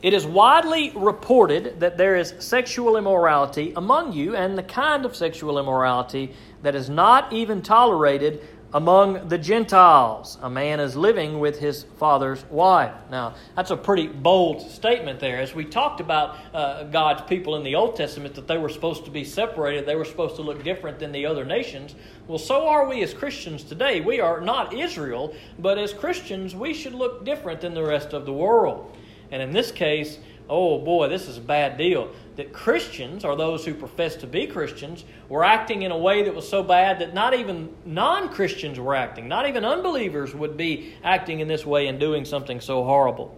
It 0.03 0.13
is 0.13 0.27
widely 0.27 0.91
reported 0.95 1.79
that 1.79 1.97
there 1.97 2.15
is 2.15 2.36
sexual 2.38 2.97
immorality 2.97 3.73
among 3.75 4.13
you 4.13 4.36
and 4.36 4.55
the 4.55 4.63
kind 4.63 5.05
of 5.05 5.15
sexual 5.15 5.57
immorality 5.57 6.33
that 6.62 6.75
is 6.75 6.88
not 6.88 7.33
even 7.33 7.63
tolerated 7.63 8.41
among 8.75 9.27
the 9.27 9.39
Gentiles. 9.39 10.38
A 10.43 10.49
man 10.49 10.79
is 10.79 10.95
living 10.95 11.39
with 11.39 11.57
his 11.57 11.83
father's 11.97 12.45
wife. 12.51 12.93
Now, 13.10 13.33
that's 13.55 13.71
a 13.71 13.77
pretty 13.77 14.07
bold 14.07 14.62
statement 14.69 15.19
there. 15.19 15.41
As 15.41 15.55
we 15.55 15.65
talked 15.65 15.99
about 15.99 16.38
uh, 16.53 16.83
God's 16.83 17.23
people 17.23 17.55
in 17.55 17.63
the 17.63 17.73
Old 17.73 17.95
Testament, 17.95 18.36
that 18.36 18.47
they 18.47 18.57
were 18.57 18.69
supposed 18.69 19.05
to 19.05 19.12
be 19.12 19.23
separated, 19.23 19.88
they 19.88 19.95
were 19.95 20.05
supposed 20.05 20.36
to 20.36 20.43
look 20.43 20.63
different 20.63 20.99
than 20.99 21.12
the 21.12 21.25
other 21.25 21.45
nations. 21.45 21.95
Well, 22.27 22.38
so 22.38 22.67
are 22.67 22.88
we 22.88 23.01
as 23.01 23.15
Christians 23.15 23.63
today. 23.63 24.01
We 24.01 24.19
are 24.19 24.41
not 24.41 24.73
Israel, 24.73 25.33
but 25.57 25.79
as 25.79 25.91
Christians, 25.91 26.53
we 26.53 26.75
should 26.75 26.93
look 26.93 27.25
different 27.25 27.62
than 27.62 27.73
the 27.73 27.83
rest 27.83 28.13
of 28.13 28.25
the 28.25 28.33
world. 28.33 28.95
And 29.31 29.41
in 29.41 29.51
this 29.51 29.71
case, 29.71 30.17
oh 30.49 30.79
boy, 30.79 31.09
this 31.09 31.27
is 31.27 31.37
a 31.37 31.41
bad 31.41 31.77
deal 31.77 32.11
that 32.35 32.53
Christians, 32.53 33.25
or 33.25 33.35
those 33.35 33.65
who 33.65 33.73
profess 33.73 34.15
to 34.17 34.27
be 34.27 34.47
Christians, 34.47 35.03
were 35.27 35.43
acting 35.43 35.81
in 35.81 35.91
a 35.91 35.97
way 35.97 36.23
that 36.23 36.33
was 36.33 36.47
so 36.47 36.63
bad 36.63 36.99
that 36.99 37.13
not 37.13 37.33
even 37.33 37.69
non 37.85 38.29
Christians 38.29 38.79
were 38.79 38.95
acting. 38.95 39.27
Not 39.27 39.47
even 39.47 39.65
unbelievers 39.65 40.33
would 40.33 40.55
be 40.55 40.93
acting 41.03 41.39
in 41.39 41.47
this 41.47 41.65
way 41.65 41.87
and 41.87 41.99
doing 41.99 42.25
something 42.25 42.61
so 42.61 42.83
horrible. 42.83 43.35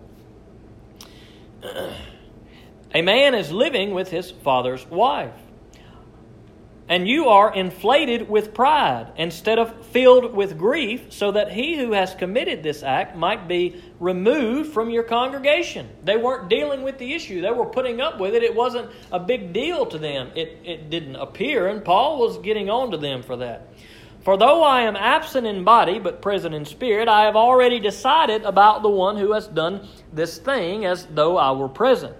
a 2.94 3.02
man 3.02 3.36
is 3.36 3.52
living 3.52 3.94
with 3.94 4.10
his 4.10 4.32
father's 4.32 4.86
wife 4.88 5.34
and 6.90 7.08
you 7.08 7.30
are 7.30 7.54
inflated 7.54 8.28
with 8.28 8.52
pride 8.52 9.12
instead 9.16 9.60
of 9.60 9.86
filled 9.86 10.34
with 10.34 10.58
grief, 10.58 11.14
so 11.14 11.32
that 11.32 11.52
he 11.52 11.78
who 11.78 11.92
has 11.92 12.16
committed 12.16 12.64
this 12.64 12.82
act 12.82 13.16
might 13.16 13.48
be 13.48 13.82
removed 14.00 14.74
from 14.74 14.90
your 14.90 15.04
congregation. 15.04 15.88
They 16.04 16.18
weren't 16.18 16.50
dealing 16.50 16.82
with 16.82 16.98
the 16.98 17.14
issue, 17.14 17.42
they 17.42 17.52
were 17.52 17.68
putting 17.68 18.02
up 18.02 18.20
with 18.20 18.34
it. 18.34 18.42
It 18.42 18.56
wasn't 18.56 18.90
a 19.12 19.20
big 19.20 19.54
deal 19.54 19.86
to 19.86 20.00
them, 20.00 20.32
it, 20.36 20.58
it 20.66 20.90
didn't 20.90 21.16
appear, 21.16 21.68
and 21.68 21.86
Paul 21.86 22.20
was 22.20 22.40
getting 22.40 22.72
on 22.72 22.90
to 22.90 22.98
them 22.98 23.22
for 23.22 23.38
that. 23.38 23.68
For 24.22 24.36
though 24.36 24.64
I 24.64 24.82
am 24.82 24.96
absent 24.96 25.46
in 25.46 25.64
body, 25.64 26.00
but 26.00 26.22
present 26.22 26.54
in 26.56 26.66
spirit, 26.66 27.08
I 27.08 27.24
have 27.24 27.36
already 27.36 27.80
decided 27.80 28.44
about 28.44 28.82
the 28.82 28.90
one 28.90 29.16
who 29.16 29.34
has 29.34 29.48
done 29.48 29.88
this 30.12 30.40
thing 30.40 30.86
as 30.86 31.06
though 31.06 31.38
I 31.38 31.52
were 31.52 31.70
present. 31.70 32.16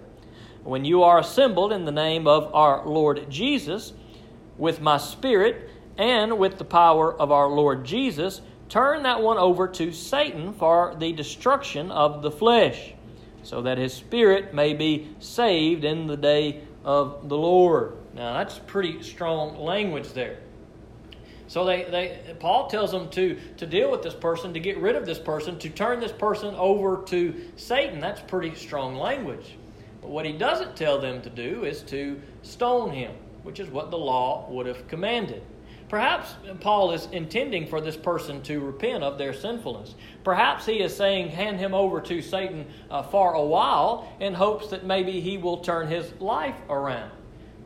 When 0.64 0.86
you 0.86 1.04
are 1.04 1.20
assembled 1.20 1.74
in 1.74 1.86
the 1.86 1.92
name 1.92 2.28
of 2.28 2.54
our 2.54 2.86
Lord 2.86 3.30
Jesus, 3.30 3.94
with 4.60 4.82
my 4.82 4.98
spirit 4.98 5.70
and 5.98 6.38
with 6.38 6.58
the 6.58 6.66
power 6.66 7.20
of 7.20 7.32
our 7.32 7.48
Lord 7.48 7.86
Jesus, 7.86 8.42
turn 8.68 9.04
that 9.04 9.22
one 9.22 9.38
over 9.38 9.68
to 9.68 9.92
Satan 9.92 10.54
for 10.54 10.96
the 11.00 11.14
destruction 11.14 11.90
of 11.90 12.22
the 12.22 12.30
flesh, 12.30 12.94
so 13.42 13.64
that 13.64 13.78
his 13.78 13.94
spirit 13.94 14.54
may 14.54 14.74
be 14.74 15.10
saved 15.20 15.84
in 15.84 16.06
the 16.06 16.18
day 16.18 16.62
of 16.84 17.30
the 17.30 17.38
Lord. 17.38 17.94
Now, 18.14 18.34
that's 18.34 18.60
pretty 18.60 19.02
strong 19.02 19.58
language 19.58 20.14
there. 20.14 20.40
So 21.48 21.66
they, 21.66 21.86
they 21.86 22.36
Paul 22.40 22.68
tells 22.68 22.92
them 22.92 23.10
to, 23.10 23.40
to 23.58 23.66
deal 23.66 23.90
with 23.90 24.04
this 24.04 24.14
person, 24.14 24.54
to 24.54 24.60
get 24.60 24.78
rid 24.78 24.96
of 24.96 25.06
this 25.06 25.18
person, 25.18 25.58
to 25.60 25.70
turn 25.70 26.00
this 26.00 26.12
person 26.12 26.54
over 26.56 27.02
to 27.08 27.34
Satan. 27.56 28.00
That's 28.00 28.22
pretty 28.22 28.54
strong 28.54 28.96
language. 28.96 29.56
But 30.02 30.12
what 30.12 30.26
he 30.26 30.32
doesn't 30.32 30.76
tell 30.76 31.02
them 31.02 31.22
to 31.24 31.30
do 31.30 31.66
is 31.66 31.82
to 31.84 32.22
stone 32.44 32.92
him 32.92 33.14
which 33.50 33.60
is 33.60 33.72
what 33.72 33.90
the 33.90 33.98
law 33.98 34.48
would 34.52 34.68
have 34.68 34.88
commanded. 34.88 35.42
Perhaps 35.88 36.36
Paul 36.60 36.92
is 36.92 37.08
intending 37.12 37.66
for 37.66 37.82
this 37.82 37.98
person 37.98 38.44
to 38.44 38.60
repent 38.60 39.04
of 39.04 39.18
their 39.18 39.34
sinfulness. 39.34 39.96
Perhaps 40.24 40.68
he 40.68 40.84
is 40.84 40.96
saying, 40.96 41.30
hand 41.30 41.58
him 41.58 41.74
over 41.74 42.00
to 42.00 42.22
Satan 42.22 42.68
uh, 42.92 43.02
for 43.02 43.34
a 43.34 43.44
while 43.44 44.08
in 44.20 44.36
hopes 44.36 44.68
that 44.68 44.86
maybe 44.86 45.20
he 45.20 45.40
will 45.40 45.58
turn 45.58 45.88
his 45.88 46.14
life 46.20 46.58
around. 46.70 47.10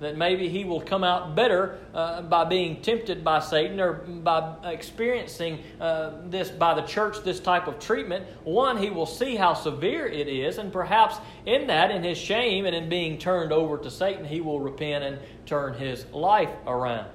That 0.03 0.17
maybe 0.17 0.49
he 0.49 0.65
will 0.65 0.81
come 0.81 1.03
out 1.03 1.33
better 1.33 1.79
uh, 1.93 2.21
by 2.21 2.43
being 2.43 2.81
tempted 2.81 3.23
by 3.23 3.39
Satan 3.39 3.79
or 3.79 3.93
by 3.93 4.55
experiencing 4.65 5.59
uh, 5.79 6.11
this 6.25 6.49
by 6.49 6.73
the 6.73 6.81
church, 6.81 7.23
this 7.23 7.39
type 7.39 7.67
of 7.67 7.79
treatment. 7.79 8.25
One, 8.43 8.77
he 8.77 8.89
will 8.89 9.05
see 9.05 9.35
how 9.35 9.53
severe 9.53 10.05
it 10.05 10.27
is, 10.27 10.57
and 10.57 10.71
perhaps 10.71 11.15
in 11.45 11.67
that, 11.67 11.89
in 11.89 12.03
his 12.03 12.17
shame 12.17 12.65
and 12.65 12.75
in 12.75 12.89
being 12.89 13.17
turned 13.17 13.51
over 13.51 13.77
to 13.77 13.89
Satan, 13.89 14.25
he 14.25 14.41
will 14.41 14.59
repent 14.59 15.03
and 15.03 15.19
turn 15.45 15.73
his 15.73 16.05
life 16.11 16.51
around. 16.67 17.07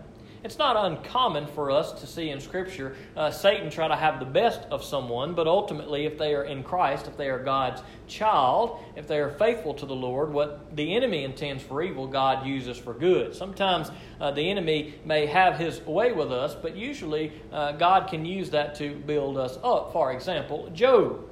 It's 0.45 0.59
not 0.59 0.77
uncommon 0.77 1.47
for 1.49 1.71
us 1.71 1.93
to 2.01 2.07
see 2.07 2.31
in 2.31 2.41
Scripture 2.41 2.95
uh, 3.17 3.31
Satan 3.31 3.71
try 3.71 3.89
to 3.89 3.97
have 3.97 4.21
the 4.21 4.25
best 4.25 4.61
of 4.71 4.85
someone, 4.85 5.35
but 5.35 5.47
ultimately, 5.47 6.07
if 6.07 6.17
they 6.17 6.35
are 6.35 6.45
in 6.45 6.63
Christ, 6.63 7.09
if 7.09 7.17
they 7.17 7.29
are 7.29 7.43
God's 7.43 7.83
child, 8.07 8.83
if 8.95 9.09
they 9.09 9.19
are 9.19 9.31
faithful 9.31 9.75
to 9.75 9.87
the 9.87 9.95
Lord, 9.95 10.33
what 10.33 10.77
the 10.77 10.95
enemy 10.95 11.25
intends 11.25 11.63
for 11.63 11.83
evil, 11.83 12.07
God 12.07 12.47
uses 12.47 12.79
for 12.79 12.95
good. 12.95 13.35
Sometimes 13.35 13.91
uh, 14.21 14.31
the 14.31 14.49
enemy 14.49 14.95
may 15.05 15.27
have 15.27 15.57
his 15.59 15.81
way 15.83 16.13
with 16.13 16.33
us, 16.33 16.55
but 16.55 16.77
usually 16.77 17.33
uh, 17.53 17.73
God 17.73 18.09
can 18.09 18.25
use 18.25 18.51
that 18.51 18.77
to 18.77 18.95
build 18.95 19.39
us 19.39 19.59
up. 19.65 19.93
For 19.93 20.13
example, 20.13 20.71
Job. 20.71 21.25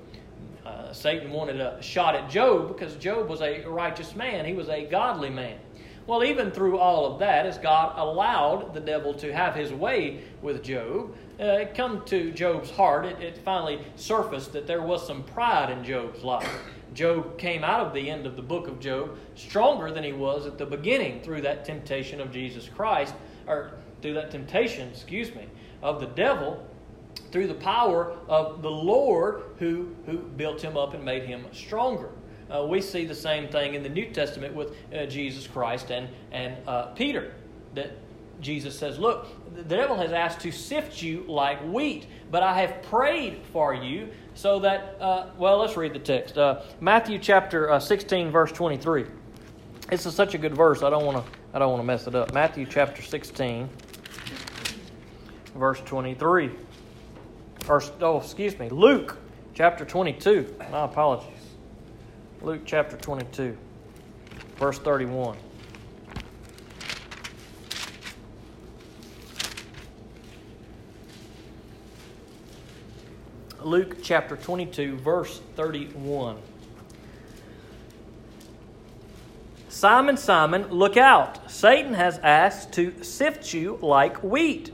Uh, 0.65 0.93
Satan 0.93 1.31
wanted 1.31 1.61
a 1.61 1.81
shot 1.81 2.17
at 2.17 2.29
Job 2.29 2.67
because 2.67 2.97
Job 2.97 3.29
was 3.29 3.41
a 3.41 3.65
righteous 3.67 4.17
man, 4.17 4.45
he 4.45 4.53
was 4.53 4.69
a 4.69 4.85
godly 4.85 5.31
man. 5.31 5.59
Well, 6.07 6.23
even 6.23 6.53
through 6.53 6.79
all 6.79 7.13
of 7.13 7.19
that, 7.19 7.47
as 7.47 7.59
God 7.59 7.99
allowed 7.99 8.75
the 8.75 8.81
devil 8.81 9.13
to 9.15 9.33
have 9.33 9.57
his 9.57 9.73
way 9.73 10.23
with 10.41 10.63
Job, 10.63 11.15
uh, 11.41 11.45
it 11.45 11.75
come 11.75 12.05
to 12.07 12.31
Job's 12.31 12.71
heart, 12.71 13.07
it, 13.07 13.21
it 13.21 13.39
finally 13.39 13.81
surfaced 13.97 14.53
that 14.53 14.69
there 14.69 14.83
was 14.83 15.05
some 15.05 15.25
pride 15.25 15.71
in 15.71 15.85
Job's 15.85 16.23
life. 16.23 16.49
Job 16.95 17.37
came 17.39 17.65
out 17.65 17.85
of 17.85 17.93
the 17.93 18.09
end 18.09 18.25
of 18.25 18.37
the 18.37 18.43
book 18.43 18.69
of 18.69 18.79
Job 18.79 19.19
stronger 19.35 19.91
than 19.91 20.05
he 20.05 20.13
was 20.13 20.47
at 20.47 20.59
the 20.59 20.65
beginning 20.65 21.23
through 21.23 21.41
that 21.43 21.65
temptation 21.65 22.21
of 22.21 22.31
Jesus 22.31 22.69
Christ, 22.69 23.15
or 23.49 23.73
through 24.01 24.15
that 24.15 24.31
temptation, 24.31 24.89
excuse 24.89 25.35
me, 25.35 25.47
of 25.83 26.01
the 26.01 26.07
devil 26.07 26.65
through 27.33 27.49
the 27.49 27.55
power 27.55 28.17
of 28.29 28.63
the 28.63 28.71
Lord 28.71 29.43
who, 29.59 29.95
who 30.07 30.19
built 30.19 30.63
him 30.63 30.77
up 30.77 30.95
and 30.95 31.05
made 31.05 31.25
him 31.25 31.47
stronger 31.53 32.11
uh, 32.51 32.65
we 32.65 32.81
see 32.81 33.05
the 33.05 33.15
same 33.15 33.49
thing 33.49 33.75
in 33.75 33.83
the 33.83 33.89
New 33.89 34.07
Testament 34.11 34.55
with 34.55 34.75
uh, 34.95 35.07
Jesus 35.07 35.47
Christ 35.47 35.91
and, 35.91 36.09
and 36.33 36.57
uh, 36.67 36.87
Peter. 36.87 37.33
That 37.75 37.91
Jesus 38.41 38.79
says, 38.79 38.99
Look, 38.99 39.27
the 39.55 39.63
devil 39.63 39.97
has 39.97 40.13
asked 40.13 40.41
to 40.41 40.53
sift 40.53 41.03
you 41.03 41.25
like 41.27 41.61
wheat, 41.63 42.07
but 42.31 42.43
I 42.43 42.61
have 42.61 42.83
prayed 42.83 43.41
for 43.53 43.75
you 43.75 44.09
so 44.35 44.59
that, 44.61 44.97
uh, 45.01 45.29
well, 45.39 45.59
let's 45.59 45.77
read 45.77 45.95
the 45.95 45.99
text. 45.99 46.37
Uh, 46.37 46.63
Matthew 46.81 47.19
chapter 47.19 47.71
uh, 47.71 47.81
16, 47.81 48.31
verse 48.31 48.53
23. 48.53 49.07
This 49.89 50.05
is 50.05 50.15
such 50.15 50.35
a 50.35 50.39
good 50.39 50.55
verse, 50.55 50.83
I 50.83 50.91
don't 50.91 51.05
want 51.05 51.25
to 51.25 51.33
I 51.57 51.59
don't 51.59 51.71
want 51.71 51.81
to 51.81 51.87
mess 51.87 52.07
it 52.07 52.15
up. 52.15 52.35
Matthew 52.35 52.67
chapter 52.67 53.01
16, 53.01 53.67
verse 55.55 55.81
23. 55.87 56.51
Or, 57.67 57.83
oh, 58.03 58.19
excuse 58.21 58.59
me, 58.59 58.69
Luke 58.69 59.17
chapter 59.55 59.87
22. 59.87 60.55
My 60.71 60.85
apologies. 60.85 61.36
Luke 62.47 62.63
chapter 62.65 62.97
22, 62.97 63.59
verse 64.55 64.79
31. 64.79 65.37
Luke 73.65 73.97
chapter 74.01 74.37
22, 74.37 74.97
verse 74.99 75.41
31. 75.57 76.37
Simon, 79.69 80.17
Simon, 80.17 80.69
look 80.69 80.97
out. 80.97 81.51
Satan 81.51 81.95
has 81.95 82.19
asked 82.19 82.73
to 82.75 83.03
sift 83.03 83.53
you 83.55 83.77
like 83.83 84.23
wheat. 84.23 84.71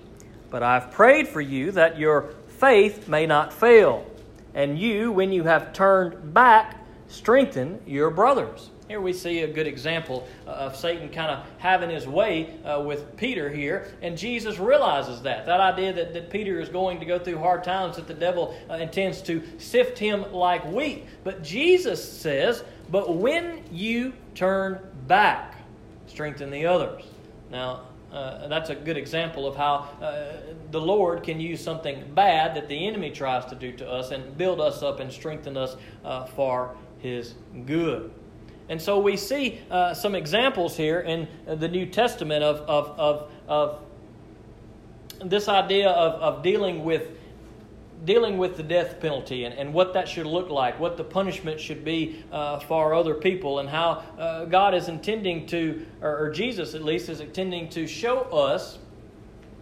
But 0.51 0.63
I've 0.63 0.91
prayed 0.91 1.27
for 1.27 1.41
you 1.41 1.71
that 1.71 1.99
your 1.99 2.35
faith 2.49 3.09
may 3.09 3.25
not 3.25 3.51
fail. 3.51 4.05
And 4.53 4.79
you, 4.79 5.11
when 5.11 5.33
you 5.33 5.45
have 5.45 5.73
turned 5.73 6.35
back, 6.35 6.82
strengthen 7.13 7.79
your 7.87 8.11
brothers. 8.11 8.71
Here 8.89 9.01
we 9.01 9.13
see 9.13 9.41
a 9.41 9.47
good 9.47 9.67
example 9.67 10.27
uh, 10.47 10.51
of 10.51 10.77
Satan 10.77 11.09
kind 11.11 11.31
of 11.31 11.47
having 11.59 11.91
his 11.91 12.07
way 12.07 12.59
uh, 12.65 12.81
with 12.81 13.17
Peter 13.17 13.49
here, 13.51 13.93
and 14.01 14.17
Jesus 14.17 14.59
realizes 14.59 15.23
that. 15.23 15.47
That 15.47 15.61
idea 15.61 15.93
that, 15.93 16.15
that 16.15 16.31
Peter 16.31 16.59
is 16.59 16.69
going 16.69 16.99
to 17.01 17.07
go 17.07 17.19
through 17.19 17.39
hard 17.39 17.65
times, 17.65 17.97
that 17.97 18.09
the 18.09 18.15
devil 18.15 18.57
uh, 18.69 18.75
intends 18.75 19.21
to 19.23 19.43
sift 19.59 19.99
him 19.99 20.31
like 20.33 20.65
wheat. 20.65 21.07
But 21.23 21.43
Jesus 21.43 22.03
says, 22.03 22.65
But 22.91 23.17
when 23.17 23.63
you 23.71 24.15
turn 24.35 24.81
back, 25.07 25.57
strengthen 26.07 26.51
the 26.51 26.67
others. 26.67 27.03
Now, 27.51 27.83
uh, 28.13 28.47
that's 28.49 28.69
a 28.69 28.75
good 28.75 28.99
example 28.99 29.47
of 29.47 29.57
how 29.57 29.89
uh, 30.03 30.37
the 30.71 30.81
Lord 30.81 31.23
can 31.23 31.41
use 31.41 31.63
something 31.63 32.13
bad 32.15 32.55
that 32.57 32.69
the 32.69 32.87
enemy 32.87 33.11
tries 33.11 33.47
to 33.47 33.55
do 33.55 33.73
to 33.73 33.91
us 33.91 34.11
and 34.11 34.37
build 34.37 34.61
us 34.61 34.83
up 34.83 35.01
and 35.01 35.11
strengthen 35.11 35.57
us 35.57 35.77
uh, 36.05 36.27
for 36.27 36.77
His 37.03 37.35
good. 37.67 38.11
And 38.69 38.81
so 38.81 39.01
we 39.01 39.17
see 39.17 39.61
uh, 39.71 39.93
some 39.93 40.15
examples 40.15 40.77
here 40.77 41.01
in 41.01 41.29
the 41.47 41.69
New 41.69 41.85
Testament 41.85 42.43
of, 42.45 42.61
of, 42.61 42.99
of, 42.99 43.33
of 43.49 43.81
this 45.31 45.49
idea 45.49 45.91
of, 45.91 46.37
of 46.37 46.43
dealing 46.43 46.85
with 46.85 47.09
dealing 48.05 48.37
with 48.37 48.57
the 48.57 48.63
death 48.63 48.99
penalty 49.01 49.45
and, 49.45 49.55
and 49.55 49.73
what 49.73 49.95
that 49.95 50.09
should 50.09 50.27
look 50.27 50.51
like, 50.51 50.79
what 50.81 50.97
the 50.97 51.05
punishment 51.05 51.61
should 51.61 51.85
be 51.85 52.25
uh, 52.33 52.59
for 52.59 52.95
other 52.95 53.15
people, 53.15 53.61
and 53.61 53.69
how 53.69 54.03
uh, 54.19 54.45
God 54.47 54.75
is 54.75 54.89
intending 54.89 55.47
to, 55.47 55.87
or, 56.01 56.25
or 56.27 56.31
Jesus 56.31 56.75
at 56.75 56.83
least, 56.83 57.09
is 57.09 57.21
intending 57.21 57.69
to 57.71 57.87
show 57.87 58.23
us 58.23 58.79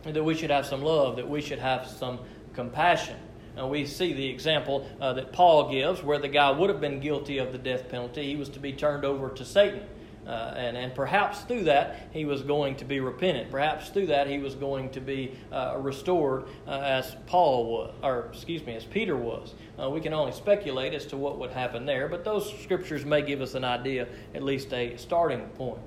that 0.05 0.25
we 0.25 0.35
should 0.35 0.51
have 0.51 0.65
some 0.65 0.81
love, 0.81 1.17
that 1.17 1.29
we 1.29 1.43
should 1.43 1.59
have 1.59 1.87
some 1.87 2.19
compassion. 2.55 3.17
And 3.61 3.71
we 3.71 3.85
see 3.85 4.15
the 4.15 4.27
example 4.27 4.89
uh, 5.03 5.13
that 5.13 5.33
Paul 5.33 5.71
gives 5.71 6.03
where 6.03 6.19
the 6.19 6.29
guy 6.29 6.51
would 6.51 6.71
have 6.71 6.81
been 6.81 6.99
guilty 6.99 7.37
of 7.37 7.53
the 7.53 7.59
death 7.59 7.91
penalty. 7.91 8.25
He 8.25 8.37
was 8.37 8.49
to 8.51 8.59
be 8.59 8.73
turned 8.73 9.05
over 9.05 9.29
to 9.29 9.45
Satan. 9.45 9.83
Uh, 10.27 10.55
and, 10.57 10.79
and 10.79 10.95
perhaps 10.95 11.41
through 11.43 11.65
that 11.65 12.09
he 12.13 12.25
was 12.25 12.41
going 12.43 12.77
to 12.77 12.87
be 12.87 13.01
repentant. 13.01 13.51
Perhaps 13.51 13.91
through 13.91 14.07
that 14.07 14.29
he 14.29 14.39
was 14.39 14.55
going 14.55 14.89
to 14.91 15.01
be 15.01 15.37
uh, 15.53 15.77
restored 15.79 16.45
uh, 16.67 16.81
as 16.81 17.17
Paul 17.27 17.67
was, 17.67 17.95
or 18.03 18.31
excuse 18.33 18.65
me, 18.65 18.75
as 18.77 18.85
Peter 18.85 19.17
was. 19.17 19.55
Uh, 19.79 19.91
we 19.91 20.01
can 20.01 20.15
only 20.15 20.33
speculate 20.33 20.95
as 20.95 21.05
to 21.07 21.19
what 21.19 21.39
would 21.39 21.51
happen 21.51 21.85
there, 21.85 22.09
but 22.09 22.25
those 22.25 22.59
scriptures 22.63 23.05
may 23.05 23.21
give 23.21 23.43
us 23.43 23.55
an 23.55 23.65
idea, 23.65 24.09
at 24.35 24.43
least 24.43 24.73
a 24.73 24.97
starting 24.97 25.43
point. 25.59 25.81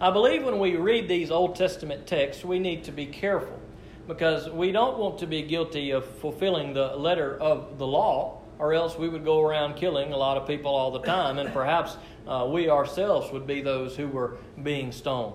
I 0.00 0.10
believe 0.10 0.44
when 0.44 0.58
we 0.58 0.76
read 0.76 1.08
these 1.08 1.30
Old 1.30 1.54
Testament 1.54 2.08
texts, 2.08 2.44
we 2.44 2.58
need 2.58 2.82
to 2.84 2.92
be 2.92 3.06
careful 3.06 3.59
because 4.06 4.48
we 4.50 4.72
don't 4.72 4.98
want 4.98 5.18
to 5.18 5.26
be 5.26 5.42
guilty 5.42 5.90
of 5.90 6.04
fulfilling 6.04 6.74
the 6.74 6.96
letter 6.96 7.36
of 7.38 7.78
the 7.78 7.86
law, 7.86 8.40
or 8.58 8.74
else 8.74 8.98
we 8.98 9.08
would 9.08 9.24
go 9.24 9.40
around 9.40 9.74
killing 9.74 10.12
a 10.12 10.16
lot 10.16 10.36
of 10.36 10.46
people 10.46 10.74
all 10.74 10.90
the 10.90 11.00
time, 11.02 11.38
and 11.38 11.52
perhaps 11.52 11.96
uh, 12.26 12.46
we 12.50 12.68
ourselves 12.68 13.32
would 13.32 13.46
be 13.46 13.62
those 13.62 13.96
who 13.96 14.08
were 14.08 14.36
being 14.62 14.92
stoned. 14.92 15.34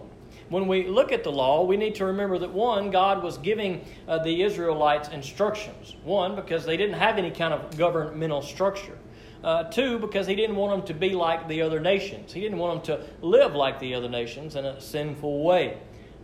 When 0.49 0.67
we 0.67 0.87
look 0.87 1.11
at 1.11 1.23
the 1.23 1.31
law, 1.31 1.63
we 1.63 1.75
need 1.75 1.95
to 1.95 2.05
remember 2.05 2.37
that 2.39 2.51
one, 2.51 2.91
God 2.91 3.23
was 3.23 3.37
giving 3.39 3.83
uh, 4.07 4.19
the 4.19 4.43
Israelites 4.43 5.09
instructions. 5.09 5.95
One, 6.03 6.35
because 6.35 6.65
they 6.65 6.77
didn't 6.77 6.99
have 6.99 7.17
any 7.17 7.31
kind 7.31 7.53
of 7.53 7.75
governmental 7.77 8.43
structure. 8.43 8.97
Uh, 9.43 9.63
two, 9.63 9.99
because 9.99 10.27
he 10.27 10.35
didn't 10.35 10.55
want 10.55 10.77
them 10.77 10.87
to 10.87 10.93
be 10.93 11.11
like 11.11 11.47
the 11.47 11.61
other 11.61 11.79
nations. 11.79 12.33
He 12.33 12.41
didn't 12.41 12.57
want 12.57 12.83
them 12.83 12.97
to 12.97 13.25
live 13.25 13.53
like 13.55 13.79
the 13.79 13.93
other 13.93 14.09
nations 14.09 14.55
in 14.55 14.65
a 14.65 14.79
sinful 14.79 15.43
way. 15.43 15.77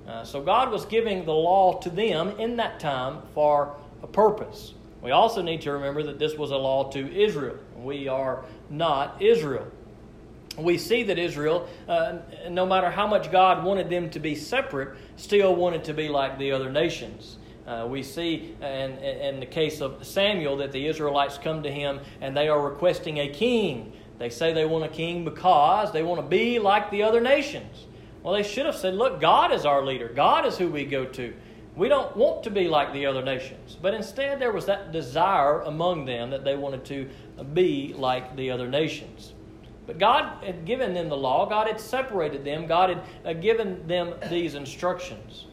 Uh, 0.07 0.23
so 0.23 0.41
God 0.41 0.71
was 0.71 0.85
giving 0.85 1.25
the 1.25 1.33
law 1.33 1.79
to 1.79 1.89
them 1.89 2.39
in 2.39 2.57
that 2.57 2.79
time 2.79 3.21
for 3.33 3.75
a 4.03 4.07
purpose. 4.07 4.73
We 5.01 5.11
also 5.11 5.41
need 5.41 5.61
to 5.61 5.71
remember 5.71 6.03
that 6.03 6.19
this 6.19 6.37
was 6.37 6.51
a 6.51 6.57
law 6.57 6.91
to 6.91 7.13
Israel. 7.13 7.57
We 7.77 8.07
are 8.07 8.45
not 8.69 9.21
Israel. 9.21 9.67
We 10.57 10.77
see 10.77 11.03
that 11.03 11.17
Israel, 11.17 11.67
uh, 11.87 12.17
no 12.49 12.65
matter 12.65 12.89
how 12.89 13.07
much 13.07 13.31
God 13.31 13.63
wanted 13.63 13.89
them 13.89 14.09
to 14.11 14.19
be 14.19 14.35
separate, 14.35 14.97
still 15.15 15.55
wanted 15.55 15.85
to 15.85 15.93
be 15.93 16.09
like 16.09 16.37
the 16.37 16.51
other 16.51 16.69
nations. 16.69 17.37
Uh, 17.65 17.87
we 17.87 18.03
see 18.03 18.55
in, 18.61 18.97
in 18.97 19.39
the 19.39 19.45
case 19.45 19.81
of 19.81 20.05
Samuel 20.05 20.57
that 20.57 20.71
the 20.71 20.87
Israelites 20.87 21.37
come 21.37 21.63
to 21.63 21.71
him 21.71 21.99
and 22.19 22.35
they 22.35 22.49
are 22.49 22.61
requesting 22.61 23.19
a 23.19 23.29
king. 23.29 23.93
They 24.19 24.29
say 24.29 24.53
they 24.53 24.65
want 24.65 24.83
a 24.83 24.89
king 24.89 25.23
because 25.23 25.91
they 25.93 26.03
want 26.03 26.19
to 26.21 26.27
be 26.27 26.59
like 26.59 26.91
the 26.91 27.03
other 27.03 27.21
nations. 27.21 27.85
Well, 28.23 28.33
they 28.33 28.43
should 28.43 28.65
have 28.65 28.75
said, 28.75 28.95
Look, 28.95 29.19
God 29.19 29.51
is 29.51 29.65
our 29.65 29.83
leader, 29.83 30.09
God 30.09 30.45
is 30.45 30.57
who 30.57 30.69
we 30.69 30.85
go 30.85 31.05
to. 31.05 31.33
We 31.75 31.87
don't 31.87 32.15
want 32.17 32.43
to 32.43 32.49
be 32.49 32.67
like 32.67 32.91
the 32.91 33.05
other 33.05 33.23
nations. 33.23 33.77
But 33.81 33.93
instead, 33.93 34.39
there 34.39 34.51
was 34.51 34.65
that 34.65 34.91
desire 34.91 35.61
among 35.61 36.05
them 36.05 36.29
that 36.31 36.43
they 36.43 36.55
wanted 36.55 36.83
to 36.85 37.09
be 37.53 37.93
like 37.97 38.35
the 38.35 38.51
other 38.51 38.67
nations. 38.67 39.33
But 39.87 39.97
God 39.97 40.43
had 40.43 40.65
given 40.65 40.93
them 40.93 41.09
the 41.09 41.17
law, 41.17 41.47
God 41.47 41.67
had 41.67 41.79
separated 41.79 42.43
them, 42.43 42.67
God 42.67 42.89
had 42.89 43.01
uh, 43.25 43.33
given 43.33 43.87
them 43.87 44.13
these 44.29 44.55
instructions. 44.55 45.45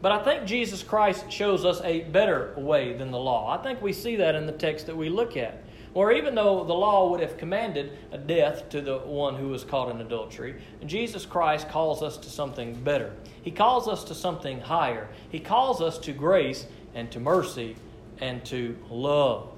But 0.00 0.12
I 0.12 0.22
think 0.22 0.44
Jesus 0.44 0.82
Christ 0.82 1.30
shows 1.30 1.64
us 1.64 1.80
a 1.82 2.02
better 2.02 2.54
way 2.56 2.92
than 2.92 3.10
the 3.10 3.18
law. 3.18 3.56
I 3.58 3.62
think 3.62 3.80
we 3.82 3.92
see 3.92 4.16
that 4.16 4.34
in 4.34 4.46
the 4.46 4.52
text 4.52 4.86
that 4.86 4.96
we 4.96 5.08
look 5.08 5.36
at. 5.36 5.63
Or 5.94 6.10
even 6.12 6.34
though 6.34 6.64
the 6.64 6.74
law 6.74 7.10
would 7.10 7.20
have 7.20 7.38
commanded 7.38 7.96
a 8.10 8.18
death 8.18 8.68
to 8.70 8.80
the 8.80 8.98
one 8.98 9.36
who 9.36 9.48
was 9.48 9.62
caught 9.62 9.94
in 9.94 10.00
adultery, 10.00 10.60
Jesus 10.84 11.24
Christ 11.24 11.68
calls 11.68 12.02
us 12.02 12.16
to 12.18 12.28
something 12.28 12.74
better. 12.74 13.12
He 13.42 13.52
calls 13.52 13.86
us 13.86 14.02
to 14.04 14.14
something 14.14 14.60
higher. 14.60 15.08
He 15.30 15.38
calls 15.38 15.80
us 15.80 15.98
to 15.98 16.12
grace 16.12 16.66
and 16.94 17.10
to 17.12 17.20
mercy 17.20 17.76
and 18.20 18.44
to 18.46 18.76
love. 18.90 19.50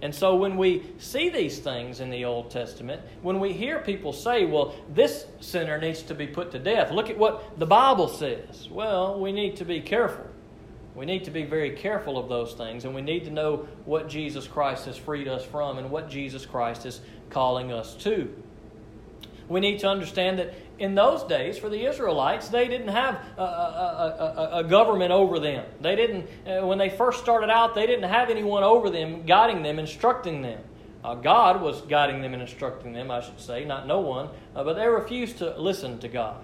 And 0.00 0.14
so 0.14 0.36
when 0.36 0.56
we 0.56 0.82
see 0.98 1.30
these 1.30 1.58
things 1.58 2.00
in 2.00 2.10
the 2.10 2.24
Old 2.24 2.50
Testament, 2.50 3.00
when 3.22 3.40
we 3.40 3.52
hear 3.52 3.78
people 3.78 4.12
say, 4.12 4.44
well, 4.44 4.74
this 4.92 5.26
sinner 5.40 5.78
needs 5.78 6.02
to 6.02 6.14
be 6.14 6.26
put 6.26 6.50
to 6.52 6.58
death, 6.58 6.90
look 6.90 7.08
at 7.08 7.16
what 7.16 7.58
the 7.58 7.66
Bible 7.66 8.08
says. 8.08 8.68
Well, 8.70 9.18
we 9.18 9.32
need 9.32 9.56
to 9.56 9.64
be 9.64 9.80
careful. 9.80 10.26
We 10.94 11.06
need 11.06 11.24
to 11.24 11.30
be 11.30 11.44
very 11.44 11.72
careful 11.72 12.16
of 12.18 12.28
those 12.28 12.54
things, 12.54 12.84
and 12.84 12.94
we 12.94 13.02
need 13.02 13.24
to 13.24 13.30
know 13.30 13.66
what 13.84 14.08
Jesus 14.08 14.46
Christ 14.46 14.86
has 14.86 14.96
freed 14.96 15.26
us 15.26 15.44
from 15.44 15.78
and 15.78 15.90
what 15.90 16.08
Jesus 16.08 16.46
Christ 16.46 16.86
is 16.86 17.00
calling 17.30 17.72
us 17.72 17.94
to. 17.96 18.32
We 19.48 19.60
need 19.60 19.80
to 19.80 19.88
understand 19.88 20.38
that 20.38 20.54
in 20.78 20.94
those 20.94 21.22
days, 21.24 21.58
for 21.58 21.68
the 21.68 21.84
Israelites, 21.86 22.48
they 22.48 22.66
didn't 22.66 22.88
have 22.88 23.20
a, 23.36 23.42
a, 23.42 23.44
a, 23.44 24.58
a 24.58 24.64
government 24.64 25.12
over 25.12 25.38
them. 25.38 25.64
They 25.80 25.96
didn't, 25.96 26.26
uh, 26.46 26.66
when 26.66 26.78
they 26.78 26.88
first 26.88 27.20
started 27.20 27.50
out, 27.50 27.74
they 27.74 27.86
didn't 27.86 28.08
have 28.08 28.30
anyone 28.30 28.62
over 28.62 28.88
them, 28.88 29.26
guiding 29.26 29.62
them, 29.62 29.78
instructing 29.78 30.42
them. 30.42 30.60
Uh, 31.04 31.14
God 31.14 31.60
was 31.60 31.82
guiding 31.82 32.22
them 32.22 32.32
and 32.32 32.42
instructing 32.42 32.92
them, 32.92 33.10
I 33.10 33.20
should 33.20 33.38
say, 33.38 33.64
not 33.64 33.86
no 33.86 34.00
one, 34.00 34.30
uh, 34.56 34.64
but 34.64 34.74
they 34.74 34.88
refused 34.88 35.38
to 35.38 35.56
listen 35.58 35.98
to 35.98 36.08
God. 36.08 36.42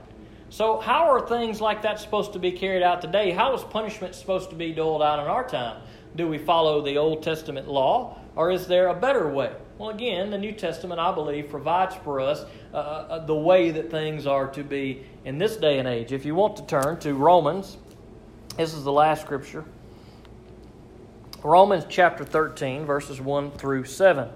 So, 0.51 0.81
how 0.81 1.09
are 1.09 1.25
things 1.25 1.61
like 1.61 1.83
that 1.83 2.01
supposed 2.01 2.33
to 2.33 2.41
be 2.41 2.51
carried 2.51 2.83
out 2.83 3.01
today? 3.01 3.31
How 3.31 3.55
is 3.55 3.63
punishment 3.63 4.17
supposed 4.17 4.51
to 4.51 4.57
be 4.57 4.73
doled 4.73 5.01
out 5.01 5.21
in 5.21 5.27
our 5.27 5.49
time? 5.49 5.81
Do 6.17 6.27
we 6.27 6.39
follow 6.39 6.83
the 6.83 6.99
Old 6.99 7.23
Testament 7.23 7.69
law, 7.69 8.19
or 8.35 8.51
is 8.51 8.67
there 8.67 8.89
a 8.89 8.95
better 8.95 9.29
way? 9.29 9.55
Well, 9.79 9.91
again, 9.91 10.29
the 10.31 10.39
New 10.39 10.51
Testament, 10.51 10.99
I 10.99 11.15
believe, 11.15 11.49
provides 11.49 11.95
for 11.95 12.19
us 12.19 12.45
uh, 12.75 12.77
uh, 12.77 13.27
the 13.27 13.35
way 13.35 13.71
that 13.71 13.93
things 13.93 14.27
are 14.27 14.49
to 14.49 14.65
be 14.65 15.07
in 15.25 15.39
this 15.39 15.57
day 15.57 15.79
and 15.79 15.87
age. 15.87 16.11
If 16.11 16.25
you 16.25 16.35
want 16.35 16.57
to 16.57 16.67
turn 16.67 16.99
to 16.99 17.15
Romans, 17.15 17.77
this 18.57 18.75
is 18.75 18.83
the 18.83 18.93
last 18.93 19.23
scripture. 19.23 19.65
Romans 21.45 21.85
chapter 21.89 22.25
13, 22.25 22.85
verses 22.85 23.21
1 23.21 23.53
through 23.53 23.85
7. 23.85 24.29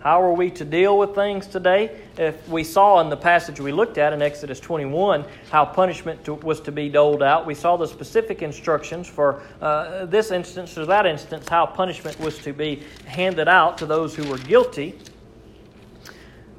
How 0.00 0.22
are 0.22 0.32
we 0.32 0.50
to 0.52 0.64
deal 0.64 0.98
with 0.98 1.14
things 1.14 1.46
today? 1.46 1.98
If 2.16 2.48
we 2.48 2.64
saw 2.64 3.00
in 3.00 3.08
the 3.08 3.16
passage 3.16 3.58
we 3.58 3.72
looked 3.72 3.98
at 3.98 4.12
in 4.12 4.22
Exodus 4.22 4.60
21 4.60 5.24
how 5.50 5.64
punishment 5.64 6.24
to, 6.26 6.34
was 6.34 6.60
to 6.60 6.72
be 6.72 6.88
doled 6.88 7.22
out, 7.22 7.46
we 7.46 7.54
saw 7.54 7.76
the 7.76 7.88
specific 7.88 8.42
instructions 8.42 9.08
for 9.08 9.42
uh, 9.60 10.06
this 10.06 10.30
instance 10.30 10.76
or 10.76 10.86
that 10.86 11.06
instance, 11.06 11.48
how 11.48 11.66
punishment 11.66 12.18
was 12.20 12.38
to 12.38 12.52
be 12.52 12.82
handed 13.06 13.48
out 13.48 13.78
to 13.78 13.86
those 13.86 14.14
who 14.14 14.28
were 14.28 14.38
guilty. 14.38 14.98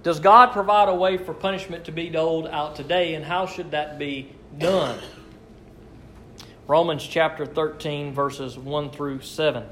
Does 0.03 0.19
God 0.19 0.51
provide 0.51 0.89
a 0.89 0.95
way 0.95 1.17
for 1.17 1.33
punishment 1.33 1.85
to 1.85 1.91
be 1.91 2.09
doled 2.09 2.47
out 2.47 2.75
today, 2.75 3.15
and 3.15 3.25
how 3.25 3.45
should 3.45 3.71
that 3.71 3.99
be 3.99 4.31
done? 4.57 4.99
Romans 6.67 7.05
chapter 7.05 7.45
13, 7.45 8.13
verses 8.13 8.57
1 8.57 8.91
through 8.91 9.21
7. 9.21 9.63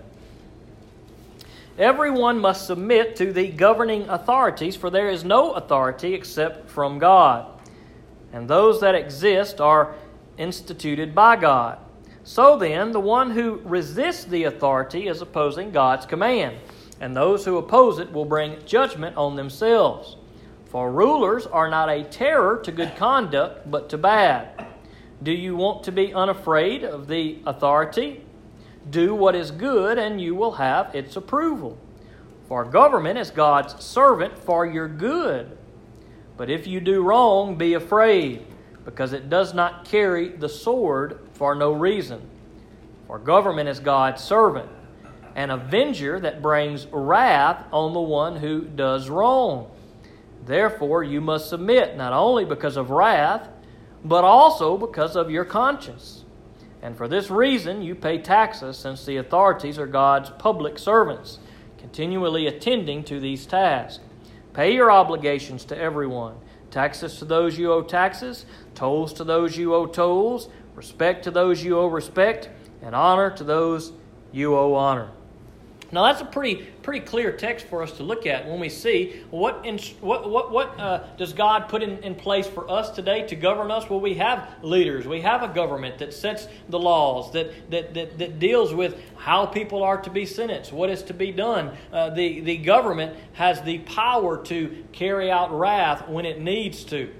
Everyone 1.77 2.39
must 2.39 2.67
submit 2.67 3.17
to 3.17 3.33
the 3.33 3.49
governing 3.49 4.07
authorities, 4.07 4.77
for 4.77 4.89
there 4.89 5.09
is 5.09 5.25
no 5.25 5.51
authority 5.53 6.13
except 6.13 6.69
from 6.69 6.99
God. 6.99 7.51
And 8.31 8.47
those 8.47 8.79
that 8.79 8.95
exist 8.95 9.59
are 9.59 9.93
instituted 10.37 11.13
by 11.13 11.35
God. 11.35 11.79
So 12.23 12.57
then, 12.57 12.91
the 12.91 12.99
one 12.99 13.31
who 13.31 13.61
resists 13.65 14.23
the 14.23 14.45
authority 14.45 15.07
is 15.07 15.21
opposing 15.21 15.71
God's 15.71 16.05
command, 16.05 16.57
and 16.99 17.15
those 17.15 17.45
who 17.45 17.57
oppose 17.57 17.99
it 17.99 18.11
will 18.11 18.25
bring 18.25 18.57
judgment 18.65 19.17
on 19.17 19.35
themselves. 19.35 20.15
For 20.65 20.91
rulers 20.91 21.45
are 21.45 21.69
not 21.69 21.89
a 21.89 22.03
terror 22.03 22.57
to 22.63 22.71
good 22.71 22.95
conduct, 22.95 23.69
but 23.69 23.89
to 23.89 23.97
bad. 23.97 24.65
Do 25.23 25.31
you 25.31 25.55
want 25.55 25.83
to 25.83 25.91
be 25.91 26.13
unafraid 26.13 26.83
of 26.83 27.07
the 27.07 27.39
authority? 27.45 28.24
Do 28.89 29.15
what 29.15 29.35
is 29.35 29.51
good, 29.51 29.97
and 29.97 30.21
you 30.21 30.35
will 30.35 30.53
have 30.53 30.93
its 30.93 31.15
approval. 31.15 31.77
For 32.47 32.63
government 32.63 33.17
is 33.17 33.31
God's 33.31 33.83
servant 33.83 34.37
for 34.37 34.65
your 34.65 34.87
good. 34.87 35.57
But 36.37 36.49
if 36.49 36.67
you 36.67 36.79
do 36.79 37.01
wrong, 37.01 37.57
be 37.57 37.73
afraid, 37.73 38.45
because 38.83 39.13
it 39.13 39.29
does 39.29 39.53
not 39.53 39.85
carry 39.85 40.29
the 40.29 40.49
sword 40.49 41.19
for 41.33 41.55
no 41.55 41.71
reason. 41.71 42.21
For 43.07 43.17
government 43.17 43.69
is 43.69 43.79
God's 43.79 44.23
servant, 44.23 44.69
an 45.35 45.49
avenger 45.49 46.19
that 46.19 46.41
brings 46.41 46.85
wrath 46.91 47.65
on 47.71 47.93
the 47.93 48.01
one 48.01 48.35
who 48.35 48.61
does 48.61 49.09
wrong. 49.09 49.71
Therefore, 50.45 51.03
you 51.03 51.21
must 51.21 51.49
submit, 51.49 51.97
not 51.97 52.13
only 52.13 52.45
because 52.45 52.77
of 52.77 52.91
wrath, 52.91 53.47
but 54.03 54.23
also 54.23 54.77
because 54.77 55.15
of 55.15 55.31
your 55.31 55.45
conscience. 55.45 56.24
And 56.85 56.95
for 56.95 57.07
this 57.07 57.31
reason, 57.31 57.81
you 57.81 57.95
pay 57.95 58.19
taxes, 58.19 58.77
since 58.77 59.05
the 59.05 59.17
authorities 59.17 59.79
are 59.79 59.87
God's 59.87 60.29
public 60.29 60.77
servants, 60.77 61.39
continually 61.79 62.45
attending 62.45 63.03
to 63.05 63.19
these 63.19 63.47
tasks. 63.47 64.03
Pay 64.53 64.75
your 64.75 64.91
obligations 64.91 65.65
to 65.65 65.77
everyone 65.77 66.35
taxes 66.69 67.17
to 67.17 67.25
those 67.25 67.57
you 67.57 67.71
owe 67.71 67.81
taxes, 67.81 68.45
tolls 68.75 69.13
to 69.13 69.23
those 69.23 69.57
you 69.57 69.73
owe 69.73 69.87
tolls, 69.87 70.47
respect 70.75 71.23
to 71.23 71.31
those 71.31 71.63
you 71.63 71.75
owe 71.79 71.87
respect, 71.87 72.49
and 72.83 72.93
honor 72.93 73.31
to 73.31 73.43
those 73.43 73.91
you 74.31 74.55
owe 74.55 74.75
honor. 74.75 75.09
Now 75.91 76.03
that's 76.03 76.21
a 76.21 76.25
pretty 76.25 76.67
pretty 76.81 77.05
clear 77.05 77.31
text 77.31 77.67
for 77.67 77.81
us 77.81 77.91
to 77.93 78.03
look 78.03 78.25
at 78.25 78.47
when 78.47 78.59
we 78.59 78.69
see 78.69 79.21
what 79.29 79.65
in, 79.65 79.79
what 80.01 80.29
what 80.29 80.51
what 80.51 80.79
uh, 80.79 81.03
does 81.17 81.33
God 81.33 81.67
put 81.69 81.83
in, 81.83 81.97
in 82.03 82.15
place 82.15 82.47
for 82.47 82.69
us 82.69 82.89
today 82.89 83.25
to 83.27 83.35
govern 83.35 83.71
us? 83.71 83.89
Well, 83.89 83.99
we 83.99 84.15
have 84.15 84.49
leaders, 84.61 85.07
we 85.07 85.21
have 85.21 85.43
a 85.43 85.47
government 85.47 85.97
that 85.99 86.13
sets 86.13 86.47
the 86.69 86.79
laws 86.79 87.31
that 87.33 87.69
that 87.71 87.93
that, 87.93 88.17
that 88.17 88.39
deals 88.39 88.73
with 88.73 88.99
how 89.17 89.45
people 89.45 89.83
are 89.83 89.97
to 90.01 90.09
be 90.09 90.25
sentenced, 90.25 90.71
what 90.73 90.89
is 90.89 91.03
to 91.03 91.13
be 91.13 91.31
done. 91.31 91.71
Uh, 91.91 92.09
the 92.09 92.41
the 92.41 92.57
government 92.57 93.15
has 93.33 93.61
the 93.61 93.79
power 93.79 94.43
to 94.45 94.83
carry 94.91 95.31
out 95.31 95.57
wrath 95.57 96.07
when 96.07 96.25
it 96.25 96.39
needs 96.39 96.83
to. 96.85 97.11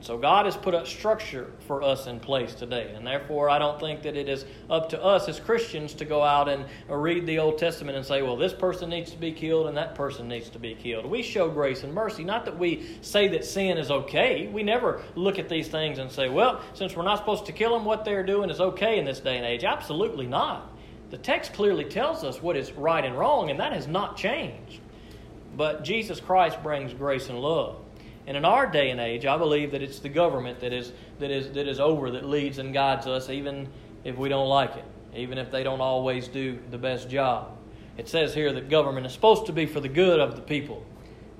And 0.00 0.06
so 0.06 0.16
God 0.16 0.46
has 0.46 0.56
put 0.56 0.72
a 0.72 0.86
structure 0.86 1.52
for 1.66 1.82
us 1.82 2.06
in 2.06 2.20
place 2.20 2.54
today. 2.54 2.90
And 2.96 3.06
therefore, 3.06 3.50
I 3.50 3.58
don't 3.58 3.78
think 3.78 4.00
that 4.04 4.16
it 4.16 4.30
is 4.30 4.46
up 4.70 4.88
to 4.88 5.04
us 5.04 5.28
as 5.28 5.38
Christians 5.38 5.92
to 5.92 6.06
go 6.06 6.22
out 6.22 6.48
and 6.48 6.64
read 6.88 7.26
the 7.26 7.38
Old 7.38 7.58
Testament 7.58 7.98
and 7.98 8.06
say, 8.06 8.22
well, 8.22 8.34
this 8.34 8.54
person 8.54 8.88
needs 8.88 9.10
to 9.10 9.18
be 9.18 9.30
killed 9.30 9.66
and 9.66 9.76
that 9.76 9.94
person 9.94 10.26
needs 10.26 10.48
to 10.48 10.58
be 10.58 10.74
killed. 10.74 11.04
We 11.04 11.22
show 11.22 11.50
grace 11.50 11.82
and 11.82 11.92
mercy. 11.92 12.24
Not 12.24 12.46
that 12.46 12.58
we 12.58 12.96
say 13.02 13.28
that 13.28 13.44
sin 13.44 13.76
is 13.76 13.90
okay. 13.90 14.46
We 14.46 14.62
never 14.62 15.02
look 15.16 15.38
at 15.38 15.50
these 15.50 15.68
things 15.68 15.98
and 15.98 16.10
say, 16.10 16.30
well, 16.30 16.62
since 16.72 16.96
we're 16.96 17.02
not 17.02 17.18
supposed 17.18 17.44
to 17.44 17.52
kill 17.52 17.74
them, 17.74 17.84
what 17.84 18.06
they're 18.06 18.24
doing 18.24 18.48
is 18.48 18.58
okay 18.58 18.98
in 18.98 19.04
this 19.04 19.20
day 19.20 19.36
and 19.36 19.44
age. 19.44 19.64
Absolutely 19.64 20.26
not. 20.26 20.74
The 21.10 21.18
text 21.18 21.52
clearly 21.52 21.84
tells 21.84 22.24
us 22.24 22.40
what 22.40 22.56
is 22.56 22.72
right 22.72 23.04
and 23.04 23.18
wrong, 23.18 23.50
and 23.50 23.60
that 23.60 23.74
has 23.74 23.86
not 23.86 24.16
changed. 24.16 24.80
But 25.58 25.84
Jesus 25.84 26.20
Christ 26.20 26.62
brings 26.62 26.94
grace 26.94 27.28
and 27.28 27.38
love. 27.38 27.76
And 28.30 28.36
in 28.36 28.44
our 28.44 28.64
day 28.64 28.90
and 28.90 29.00
age, 29.00 29.26
I 29.26 29.36
believe 29.36 29.72
that 29.72 29.82
it's 29.82 29.98
the 29.98 30.08
government 30.08 30.60
that 30.60 30.72
is, 30.72 30.92
that 31.18 31.32
is, 31.32 31.50
that 31.50 31.66
is 31.66 31.80
over, 31.80 32.12
that 32.12 32.24
leads 32.24 32.58
and 32.58 32.72
guides 32.72 33.08
us, 33.08 33.28
even 33.28 33.66
if 34.04 34.16
we 34.16 34.28
don't 34.28 34.46
like 34.46 34.76
it, 34.76 34.84
even 35.16 35.36
if 35.36 35.50
they 35.50 35.64
don't 35.64 35.80
always 35.80 36.28
do 36.28 36.56
the 36.70 36.78
best 36.78 37.10
job. 37.10 37.58
It 37.96 38.08
says 38.08 38.32
here 38.32 38.52
that 38.52 38.70
government 38.70 39.04
is 39.04 39.12
supposed 39.12 39.46
to 39.46 39.52
be 39.52 39.66
for 39.66 39.80
the 39.80 39.88
good 39.88 40.20
of 40.20 40.36
the 40.36 40.42
people. 40.42 40.86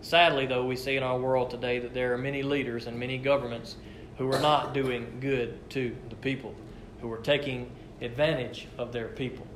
Sadly, 0.01 0.47
though, 0.47 0.67
we 0.67 0.75
see 0.75 0.97
in 0.97 1.05
our 1.05 1.17
world 1.17 1.51
today 1.51 1.79
that 1.79 1.95
there 1.95 2.13
are 2.13 2.19
many 2.19 2.43
leaders 2.43 2.89
and 2.89 2.99
many 2.99 3.19
governments 3.19 3.77
who 4.19 4.29
are 4.33 4.41
not 4.41 4.75
doing 4.75 5.19
good 5.21 5.71
to 5.71 5.97
the 6.09 6.17
people, 6.17 6.57
who 7.01 7.13
are 7.13 7.19
taking 7.19 7.71
advantage 8.01 8.67
of 8.79 8.93
their 8.93 9.07
people 9.07 9.47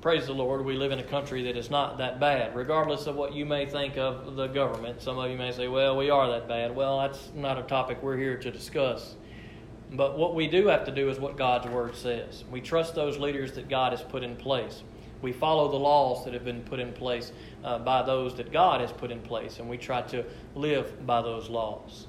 praise 0.00 0.24
the 0.26 0.32
Lord, 0.32 0.64
we 0.64 0.76
live 0.76 0.92
in 0.92 0.98
a 0.98 1.04
country 1.04 1.42
that 1.42 1.58
is 1.58 1.68
not 1.68 1.98
that 1.98 2.18
bad. 2.18 2.56
Regardless 2.56 3.06
of 3.06 3.16
what 3.16 3.34
you 3.34 3.44
may 3.44 3.66
think 3.66 3.98
of 3.98 4.34
the 4.34 4.46
government, 4.46 5.02
some 5.02 5.18
of 5.18 5.30
you 5.30 5.36
may 5.36 5.52
say, 5.52 5.68
well, 5.68 5.94
we 5.94 6.08
are 6.08 6.26
that 6.30 6.48
bad. 6.48 6.74
Well, 6.74 7.00
that's 7.00 7.30
not 7.34 7.58
a 7.58 7.62
topic 7.62 8.02
we're 8.02 8.16
here 8.16 8.38
to 8.38 8.50
discuss. 8.50 9.16
But 9.92 10.16
what 10.16 10.34
we 10.34 10.46
do 10.46 10.68
have 10.68 10.86
to 10.86 10.90
do 10.90 11.10
is 11.10 11.18
what 11.18 11.36
God's 11.36 11.66
Word 11.66 11.94
says. 11.94 12.44
We 12.50 12.62
trust 12.62 12.94
those 12.94 13.18
leaders 13.18 13.52
that 13.52 13.68
God 13.68 13.92
has 13.92 14.00
put 14.00 14.22
in 14.22 14.36
place. 14.36 14.82
We 15.20 15.32
follow 15.32 15.70
the 15.70 15.76
laws 15.76 16.24
that 16.24 16.32
have 16.32 16.46
been 16.46 16.62
put 16.62 16.80
in 16.80 16.94
place 16.94 17.32
uh, 17.62 17.80
by 17.80 18.02
those 18.02 18.34
that 18.36 18.50
God 18.52 18.80
has 18.80 18.92
put 18.92 19.10
in 19.10 19.20
place, 19.20 19.58
and 19.58 19.68
we 19.68 19.76
try 19.76 20.00
to 20.02 20.24
live 20.54 21.06
by 21.06 21.20
those 21.20 21.50
laws. 21.50 22.06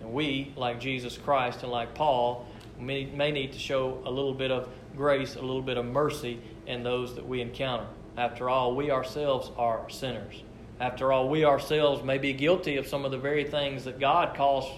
And 0.00 0.14
we, 0.14 0.54
like 0.56 0.80
Jesus 0.80 1.18
Christ 1.18 1.62
and 1.62 1.70
like 1.70 1.94
Paul, 1.94 2.46
may, 2.80 3.04
may 3.04 3.30
need 3.30 3.52
to 3.52 3.58
show 3.58 4.00
a 4.06 4.10
little 4.10 4.32
bit 4.32 4.50
of 4.50 4.70
grace, 4.96 5.34
a 5.34 5.42
little 5.42 5.60
bit 5.60 5.76
of 5.76 5.84
mercy 5.84 6.40
in 6.66 6.82
those 6.82 7.14
that 7.14 7.26
we 7.26 7.40
encounter. 7.40 7.86
After 8.16 8.48
all, 8.48 8.74
we 8.74 8.90
ourselves 8.90 9.50
are 9.56 9.88
sinners. 9.90 10.42
After 10.80 11.12
all, 11.12 11.28
we 11.28 11.44
ourselves 11.44 12.02
may 12.02 12.18
be 12.18 12.32
guilty 12.32 12.76
of 12.76 12.86
some 12.86 13.04
of 13.04 13.10
the 13.10 13.18
very 13.18 13.44
things 13.44 13.84
that 13.84 14.00
God 14.00 14.36
calls 14.36 14.68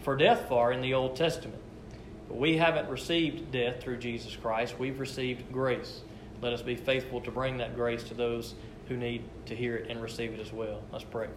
for 0.00 0.16
death 0.16 0.48
for 0.48 0.72
in 0.72 0.80
the 0.80 0.94
Old 0.94 1.16
Testament. 1.16 1.60
But 2.28 2.38
we 2.38 2.56
haven't 2.56 2.88
received 2.88 3.52
death 3.52 3.80
through 3.82 3.98
Jesus 3.98 4.34
Christ, 4.36 4.78
we've 4.78 4.98
received 4.98 5.52
grace. 5.52 6.00
Let 6.40 6.52
us 6.52 6.62
be 6.62 6.74
faithful 6.74 7.20
to 7.20 7.30
bring 7.30 7.58
that 7.58 7.76
grace 7.76 8.02
to 8.04 8.14
those 8.14 8.54
who 8.88 8.96
need 8.96 9.22
to 9.46 9.54
hear 9.54 9.76
it 9.76 9.90
and 9.90 10.02
receive 10.02 10.32
it 10.32 10.40
as 10.40 10.52
well. 10.52 10.82
Let's 10.92 11.04
pray. 11.04 11.28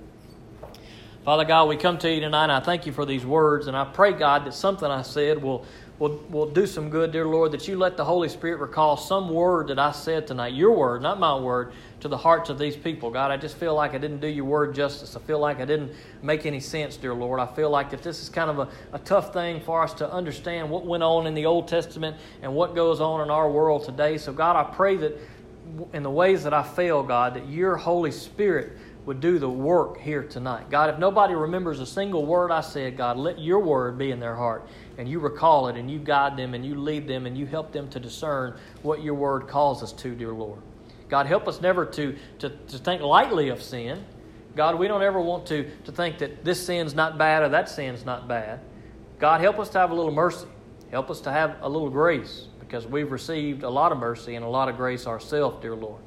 Father 1.24 1.46
God, 1.46 1.70
we 1.70 1.78
come 1.78 1.98
to 2.00 2.12
you 2.12 2.22
tonight 2.22 2.46
and 2.46 2.52
I 2.52 2.60
thank 2.60 2.86
you 2.86 2.92
for 2.92 3.06
these 3.06 3.26
words, 3.26 3.68
and 3.68 3.76
I 3.76 3.84
pray, 3.86 4.14
God, 4.14 4.46
that 4.46 4.54
something 4.54 4.90
I 4.90 5.02
said 5.02 5.42
will 5.42 5.66
will, 6.00 6.22
will 6.30 6.50
do 6.50 6.68
some 6.68 6.90
good, 6.90 7.12
dear 7.12 7.26
Lord, 7.26 7.52
that 7.54 7.68
you 7.68 7.78
let 7.78 7.96
the 7.96 8.04
Holy 8.04 8.28
Spirit 8.28 8.60
recall 8.60 8.98
some 8.98 9.30
word 9.30 9.70
that 9.70 9.80
I 9.80 9.92
said 9.92 10.28
tonight, 10.28 10.54
your 10.54 10.72
word, 10.72 11.02
not 11.02 11.20
my 11.20 11.38
word, 11.38 11.72
to 12.02 12.08
the 12.08 12.18
hearts 12.18 12.50
of 12.50 12.60
these 12.60 12.76
people. 12.76 13.10
God, 13.10 13.32
I 13.32 13.38
just 13.38 13.56
feel 13.56 13.74
like 13.74 13.94
I 13.94 13.98
didn't 13.98 14.20
do 14.20 14.28
your 14.28 14.46
word 14.46 14.76
justice. 14.76 15.16
I 15.16 15.20
feel 15.22 15.40
like 15.40 15.60
I 15.60 15.66
didn't 15.66 15.94
make 16.22 16.46
any 16.46 16.60
sense, 16.60 16.98
dear 16.98 17.14
Lord. 17.14 17.40
I 17.40 17.48
feel 17.48 17.70
like 17.70 17.90
that 17.92 18.04
this 18.04 18.22
is 18.22 18.30
kind 18.30 18.50
of 18.50 18.60
a, 18.60 18.70
a 18.94 19.00
tough 19.00 19.32
thing 19.32 19.62
for 19.62 19.82
us 19.82 19.94
to 19.96 20.12
understand 20.12 20.70
what 20.70 20.86
went 20.86 21.04
on 21.04 21.28
in 21.28 21.34
the 21.34 21.46
Old 21.46 21.68
Testament 21.68 22.18
and 22.42 22.54
what 22.54 22.76
goes 22.76 23.00
on 23.00 23.22
in 23.22 23.30
our 23.30 23.50
world 23.50 23.86
today. 23.86 24.18
So, 24.18 24.34
God, 24.34 24.56
I 24.56 24.76
pray 24.76 24.98
that 24.98 25.18
in 25.94 26.04
the 26.04 26.12
ways 26.12 26.44
that 26.44 26.54
I 26.54 26.64
fail, 26.64 27.04
God, 27.04 27.36
that 27.36 27.48
your 27.48 27.78
Holy 27.78 28.12
Spirit 28.12 28.78
would 29.06 29.20
do 29.20 29.38
the 29.38 29.50
work 29.50 30.00
here 30.00 30.24
tonight. 30.24 30.70
God, 30.70 30.90
if 30.90 30.98
nobody 30.98 31.36
remembers 31.36 31.80
a 31.80 31.86
single 31.86 32.26
word 32.26 32.52
I 32.52 32.62
said, 32.62 32.98
God, 32.98 33.18
let 33.18 33.40
your 33.40 33.60
word 33.60 33.98
be 33.98 34.12
in 34.12 34.20
their 34.20 34.36
heart 34.36 34.68
and 34.98 35.08
you 35.08 35.20
recall 35.20 35.68
it 35.68 35.78
and 35.78 35.90
you 35.90 36.00
guide 36.00 36.36
them 36.38 36.54
and 36.54 36.66
you 36.66 36.76
lead 36.76 37.08
them 37.08 37.26
and 37.26 37.38
you 37.38 37.46
help 37.46 37.72
them 37.72 37.88
to 37.90 38.00
discern 38.00 38.58
what 38.82 39.04
your 39.04 39.14
word 39.14 39.48
calls 39.48 39.84
us 39.84 39.92
to, 39.94 40.16
dear 40.16 40.32
Lord. 40.32 40.62
God, 41.08 41.28
help 41.28 41.48
us 41.48 41.62
never 41.62 41.86
to, 41.86 42.18
to, 42.40 42.50
to 42.50 42.78
think 42.80 43.04
lightly 43.04 43.50
of 43.50 43.62
sin. 43.62 44.04
God, 44.56 44.80
we 44.80 44.88
don't 44.88 45.04
ever 45.04 45.22
want 45.22 45.46
to, 45.48 45.70
to 45.84 45.92
think 45.92 46.18
that 46.20 46.44
this 46.44 46.66
sin's 46.66 46.96
not 46.96 47.18
bad 47.18 47.44
or 47.44 47.50
that 47.50 47.70
sin's 47.70 48.06
not 48.06 48.28
bad. 48.28 48.60
God, 49.20 49.40
help 49.40 49.60
us 49.60 49.70
to 49.70 49.78
have 49.78 49.92
a 49.92 49.94
little 49.94 50.12
mercy. 50.12 50.48
Help 50.90 51.12
us 51.12 51.22
to 51.22 51.32
have 51.32 51.58
a 51.62 51.70
little 51.70 51.90
grace 51.90 52.48
because 52.60 52.88
we've 52.88 53.12
received 53.12 53.64
a 53.64 53.70
lot 53.70 53.92
of 53.92 54.00
mercy 54.00 54.36
and 54.36 54.44
a 54.44 54.48
lot 54.48 54.68
of 54.68 54.78
grace 54.78 55.06
ourselves, 55.06 55.62
dear 55.62 55.76
Lord. 55.76 56.02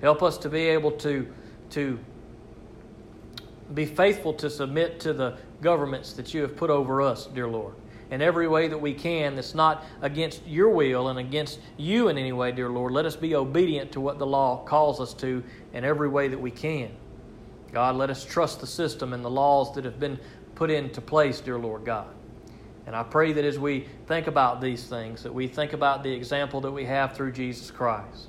Help 0.00 0.22
us 0.22 0.38
to 0.38 0.48
be 0.48 0.60
able 0.68 0.92
to, 0.92 1.26
to 1.70 1.98
be 3.74 3.86
faithful 3.86 4.32
to 4.34 4.48
submit 4.50 5.00
to 5.00 5.12
the 5.12 5.36
governments 5.60 6.12
that 6.14 6.32
you 6.32 6.42
have 6.42 6.56
put 6.56 6.70
over 6.70 7.02
us, 7.02 7.26
dear 7.26 7.48
Lord, 7.48 7.74
in 8.10 8.22
every 8.22 8.48
way 8.48 8.68
that 8.68 8.78
we 8.78 8.94
can 8.94 9.34
that's 9.34 9.54
not 9.54 9.84
against 10.00 10.46
your 10.46 10.70
will 10.70 11.08
and 11.08 11.18
against 11.18 11.60
you 11.76 12.08
in 12.08 12.16
any 12.16 12.32
way, 12.32 12.52
dear 12.52 12.70
Lord. 12.70 12.92
Let 12.92 13.06
us 13.06 13.16
be 13.16 13.34
obedient 13.34 13.92
to 13.92 14.00
what 14.00 14.18
the 14.18 14.26
law 14.26 14.64
calls 14.64 15.00
us 15.00 15.12
to 15.14 15.42
in 15.72 15.84
every 15.84 16.08
way 16.08 16.28
that 16.28 16.40
we 16.40 16.50
can. 16.50 16.90
God, 17.72 17.96
let 17.96 18.08
us 18.08 18.24
trust 18.24 18.60
the 18.60 18.66
system 18.66 19.12
and 19.12 19.24
the 19.24 19.30
laws 19.30 19.74
that 19.74 19.84
have 19.84 20.00
been 20.00 20.18
put 20.54 20.70
into 20.70 21.00
place, 21.00 21.40
dear 21.40 21.58
Lord 21.58 21.84
God. 21.84 22.08
And 22.86 22.96
I 22.96 23.02
pray 23.02 23.34
that 23.34 23.44
as 23.44 23.58
we 23.58 23.86
think 24.06 24.28
about 24.28 24.62
these 24.62 24.84
things, 24.84 25.22
that 25.22 25.34
we 25.34 25.46
think 25.46 25.74
about 25.74 26.02
the 26.02 26.10
example 26.10 26.62
that 26.62 26.72
we 26.72 26.86
have 26.86 27.14
through 27.14 27.32
Jesus 27.32 27.70
Christ, 27.70 28.28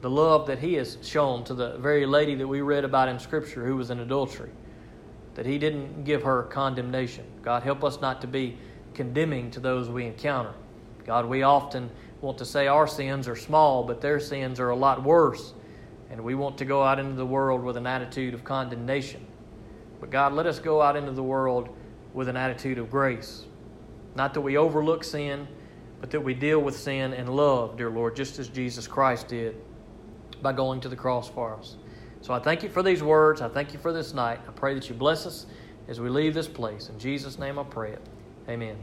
the 0.00 0.10
love 0.10 0.46
that 0.46 0.58
He 0.58 0.74
has 0.74 0.98
shown 1.02 1.44
to 1.44 1.54
the 1.54 1.78
very 1.78 2.06
lady 2.06 2.34
that 2.34 2.46
we 2.46 2.60
read 2.60 2.84
about 2.84 3.08
in 3.08 3.18
Scripture 3.18 3.64
who 3.64 3.76
was 3.76 3.90
in 3.90 4.00
adultery, 4.00 4.50
that 5.34 5.46
He 5.46 5.58
didn't 5.58 6.04
give 6.04 6.22
her 6.22 6.44
condemnation. 6.44 7.24
God, 7.42 7.62
help 7.62 7.82
us 7.82 8.00
not 8.00 8.20
to 8.20 8.26
be 8.26 8.58
condemning 8.94 9.50
to 9.52 9.60
those 9.60 9.88
we 9.88 10.06
encounter. 10.06 10.54
God, 11.04 11.26
we 11.26 11.42
often 11.42 11.90
want 12.20 12.38
to 12.38 12.44
say 12.44 12.66
our 12.66 12.86
sins 12.86 13.28
are 13.28 13.36
small, 13.36 13.84
but 13.84 14.00
their 14.00 14.20
sins 14.20 14.60
are 14.60 14.70
a 14.70 14.76
lot 14.76 15.02
worse. 15.02 15.54
And 16.10 16.22
we 16.22 16.34
want 16.34 16.58
to 16.58 16.64
go 16.64 16.82
out 16.82 16.98
into 16.98 17.14
the 17.14 17.26
world 17.26 17.62
with 17.62 17.76
an 17.76 17.86
attitude 17.86 18.32
of 18.34 18.44
condemnation. 18.44 19.26
But 20.00 20.10
God, 20.10 20.32
let 20.32 20.46
us 20.46 20.58
go 20.58 20.80
out 20.80 20.96
into 20.96 21.12
the 21.12 21.22
world 21.22 21.68
with 22.12 22.28
an 22.28 22.36
attitude 22.36 22.78
of 22.78 22.90
grace. 22.90 23.44
Not 24.14 24.34
that 24.34 24.40
we 24.40 24.56
overlook 24.56 25.04
sin, 25.04 25.48
but 26.00 26.10
that 26.10 26.20
we 26.20 26.34
deal 26.34 26.60
with 26.60 26.76
sin 26.76 27.12
in 27.12 27.26
love, 27.26 27.76
dear 27.76 27.90
Lord, 27.90 28.14
just 28.14 28.38
as 28.38 28.48
Jesus 28.48 28.86
Christ 28.86 29.28
did 29.28 29.56
by 30.42 30.52
going 30.52 30.80
to 30.80 30.88
the 30.88 30.96
cross 30.96 31.28
for 31.28 31.54
us. 31.54 31.76
So 32.20 32.34
I 32.34 32.38
thank 32.38 32.62
you 32.62 32.68
for 32.68 32.82
these 32.82 33.02
words. 33.02 33.40
I 33.40 33.48
thank 33.48 33.72
you 33.72 33.78
for 33.78 33.92
this 33.92 34.12
night. 34.12 34.40
I 34.48 34.52
pray 34.52 34.74
that 34.74 34.88
you 34.88 34.94
bless 34.94 35.26
us 35.26 35.46
as 35.88 36.00
we 36.00 36.08
leave 36.08 36.34
this 36.34 36.48
place. 36.48 36.88
In 36.88 36.98
Jesus' 36.98 37.38
name 37.38 37.58
I 37.58 37.64
pray 37.64 37.92
it. 37.92 38.02
Amen. 38.48 38.76